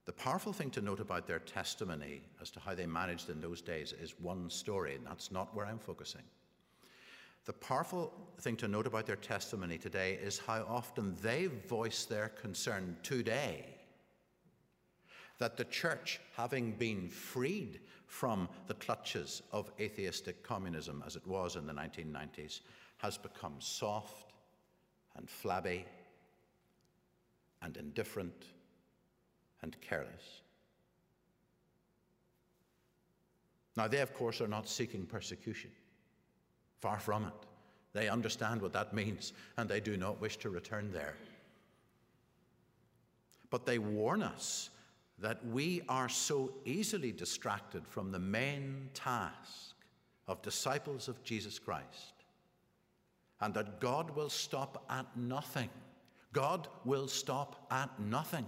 The 0.03 0.11
powerful 0.11 0.51
thing 0.51 0.71
to 0.71 0.81
note 0.81 0.99
about 0.99 1.25
their 1.25 1.39
testimony 1.39 2.21
as 2.41 2.51
to 2.51 2.59
how 2.59 2.75
they 2.75 2.85
managed 2.85 3.29
in 3.29 3.39
those 3.39 3.61
days 3.61 3.93
is 3.93 4.19
one 4.19 4.49
story, 4.49 4.95
and 4.95 5.05
that's 5.05 5.31
not 5.31 5.55
where 5.55 5.65
I'm 5.65 5.79
focusing. 5.79 6.23
The 7.45 7.53
powerful 7.53 8.11
thing 8.41 8.57
to 8.57 8.67
note 8.67 8.87
about 8.87 9.05
their 9.05 9.15
testimony 9.15 9.77
today 9.77 10.19
is 10.21 10.37
how 10.37 10.65
often 10.67 11.15
they 11.21 11.47
voice 11.47 12.03
their 12.03 12.27
concern 12.27 12.97
today 13.03 13.80
that 15.41 15.57
the 15.57 15.65
church, 15.65 16.21
having 16.37 16.71
been 16.73 17.09
freed 17.09 17.79
from 18.05 18.47
the 18.67 18.75
clutches 18.75 19.41
of 19.51 19.71
atheistic 19.79 20.43
communism 20.43 21.03
as 21.03 21.15
it 21.15 21.25
was 21.25 21.55
in 21.55 21.65
the 21.65 21.73
1990s, 21.73 22.59
has 22.97 23.17
become 23.17 23.55
soft 23.57 24.33
and 25.15 25.27
flabby 25.27 25.83
and 27.63 27.75
indifferent 27.75 28.45
and 29.63 29.75
careless. 29.81 30.41
Now, 33.75 33.87
they, 33.87 34.01
of 34.01 34.13
course, 34.13 34.41
are 34.41 34.47
not 34.47 34.69
seeking 34.69 35.07
persecution. 35.07 35.71
Far 36.81 36.99
from 36.99 37.25
it. 37.25 37.47
They 37.93 38.09
understand 38.09 38.61
what 38.61 38.73
that 38.73 38.93
means 38.93 39.33
and 39.57 39.67
they 39.67 39.79
do 39.79 39.97
not 39.97 40.21
wish 40.21 40.37
to 40.37 40.51
return 40.51 40.91
there. 40.93 41.15
But 43.49 43.65
they 43.65 43.79
warn 43.79 44.21
us 44.21 44.69
that 45.21 45.45
we 45.45 45.83
are 45.87 46.09
so 46.09 46.51
easily 46.65 47.11
distracted 47.11 47.87
from 47.87 48.11
the 48.11 48.19
main 48.19 48.89
task 48.93 49.75
of 50.27 50.41
disciples 50.41 51.07
of 51.07 51.23
Jesus 51.23 51.59
Christ, 51.59 52.13
and 53.39 53.53
that 53.53 53.79
God 53.79 54.15
will 54.15 54.29
stop 54.29 54.83
at 54.89 55.05
nothing. 55.15 55.69
God 56.33 56.67
will 56.85 57.07
stop 57.07 57.67
at 57.69 57.99
nothing 57.99 58.45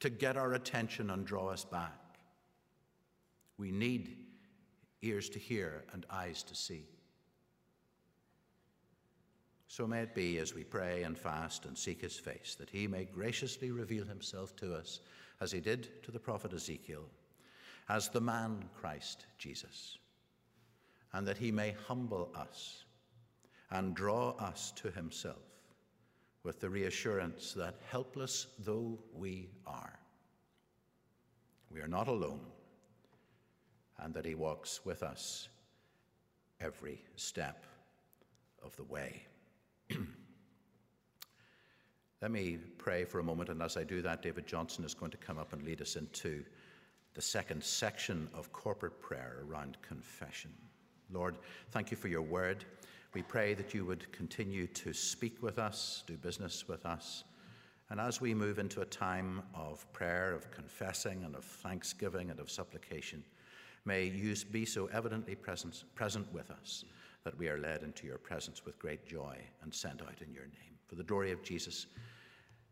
to 0.00 0.10
get 0.10 0.36
our 0.36 0.54
attention 0.54 1.10
and 1.10 1.24
draw 1.24 1.48
us 1.48 1.64
back. 1.64 2.18
We 3.56 3.70
need 3.70 4.16
ears 5.00 5.28
to 5.30 5.38
hear 5.38 5.84
and 5.92 6.04
eyes 6.10 6.42
to 6.44 6.54
see. 6.54 6.84
So 9.68 9.86
may 9.86 10.02
it 10.02 10.14
be 10.14 10.38
as 10.38 10.54
we 10.54 10.64
pray 10.64 11.04
and 11.04 11.16
fast 11.16 11.64
and 11.64 11.78
seek 11.78 12.02
his 12.02 12.18
face 12.18 12.56
that 12.58 12.68
he 12.68 12.86
may 12.86 13.04
graciously 13.04 13.70
reveal 13.70 14.04
himself 14.04 14.54
to 14.56 14.74
us 14.74 15.00
as 15.42 15.50
he 15.50 15.60
did 15.60 16.00
to 16.04 16.12
the 16.12 16.20
prophet 16.20 16.52
Ezekiel, 16.52 17.02
as 17.88 18.08
the 18.08 18.20
man 18.20 18.64
Christ 18.80 19.26
Jesus, 19.38 19.98
and 21.12 21.26
that 21.26 21.36
he 21.36 21.50
may 21.50 21.74
humble 21.88 22.30
us 22.36 22.84
and 23.72 23.96
draw 23.96 24.30
us 24.38 24.72
to 24.76 24.90
himself 24.92 25.42
with 26.44 26.60
the 26.60 26.70
reassurance 26.70 27.54
that, 27.54 27.74
helpless 27.90 28.46
though 28.60 28.96
we 29.12 29.50
are, 29.66 29.98
we 31.72 31.80
are 31.80 31.88
not 31.88 32.06
alone, 32.06 32.46
and 33.98 34.14
that 34.14 34.24
he 34.24 34.36
walks 34.36 34.84
with 34.84 35.02
us 35.02 35.48
every 36.60 37.02
step 37.16 37.64
of 38.64 38.76
the 38.76 38.84
way. 38.84 39.26
Let 42.22 42.30
me 42.30 42.56
pray 42.78 43.04
for 43.04 43.18
a 43.18 43.24
moment, 43.24 43.48
and 43.48 43.60
as 43.60 43.76
I 43.76 43.82
do 43.82 44.00
that, 44.02 44.22
David 44.22 44.46
Johnson 44.46 44.84
is 44.84 44.94
going 44.94 45.10
to 45.10 45.16
come 45.16 45.38
up 45.38 45.52
and 45.52 45.64
lead 45.64 45.82
us 45.82 45.96
into 45.96 46.44
the 47.14 47.20
second 47.20 47.64
section 47.64 48.28
of 48.32 48.52
corporate 48.52 49.02
prayer 49.02 49.42
around 49.44 49.76
confession. 49.82 50.52
Lord, 51.10 51.34
thank 51.72 51.90
you 51.90 51.96
for 51.96 52.06
your 52.06 52.22
word. 52.22 52.64
We 53.12 53.22
pray 53.22 53.54
that 53.54 53.74
you 53.74 53.84
would 53.86 54.10
continue 54.12 54.68
to 54.68 54.92
speak 54.92 55.42
with 55.42 55.58
us, 55.58 56.04
do 56.06 56.16
business 56.16 56.68
with 56.68 56.86
us. 56.86 57.24
And 57.90 57.98
as 57.98 58.20
we 58.20 58.34
move 58.34 58.60
into 58.60 58.82
a 58.82 58.86
time 58.86 59.42
of 59.52 59.92
prayer, 59.92 60.32
of 60.32 60.48
confessing, 60.52 61.24
and 61.24 61.34
of 61.34 61.44
thanksgiving, 61.44 62.30
and 62.30 62.38
of 62.38 62.52
supplication, 62.52 63.24
may 63.84 64.04
you 64.04 64.36
be 64.52 64.64
so 64.64 64.88
evidently 64.92 65.34
present, 65.34 65.82
present 65.96 66.32
with 66.32 66.52
us 66.52 66.84
that 67.24 67.36
we 67.36 67.48
are 67.48 67.58
led 67.58 67.82
into 67.82 68.06
your 68.06 68.18
presence 68.18 68.64
with 68.64 68.78
great 68.78 69.08
joy 69.08 69.36
and 69.62 69.74
sent 69.74 70.02
out 70.02 70.22
in 70.24 70.32
your 70.32 70.44
name. 70.44 70.78
For 70.86 70.94
the 70.94 71.02
glory 71.02 71.32
of 71.32 71.42
Jesus, 71.42 71.86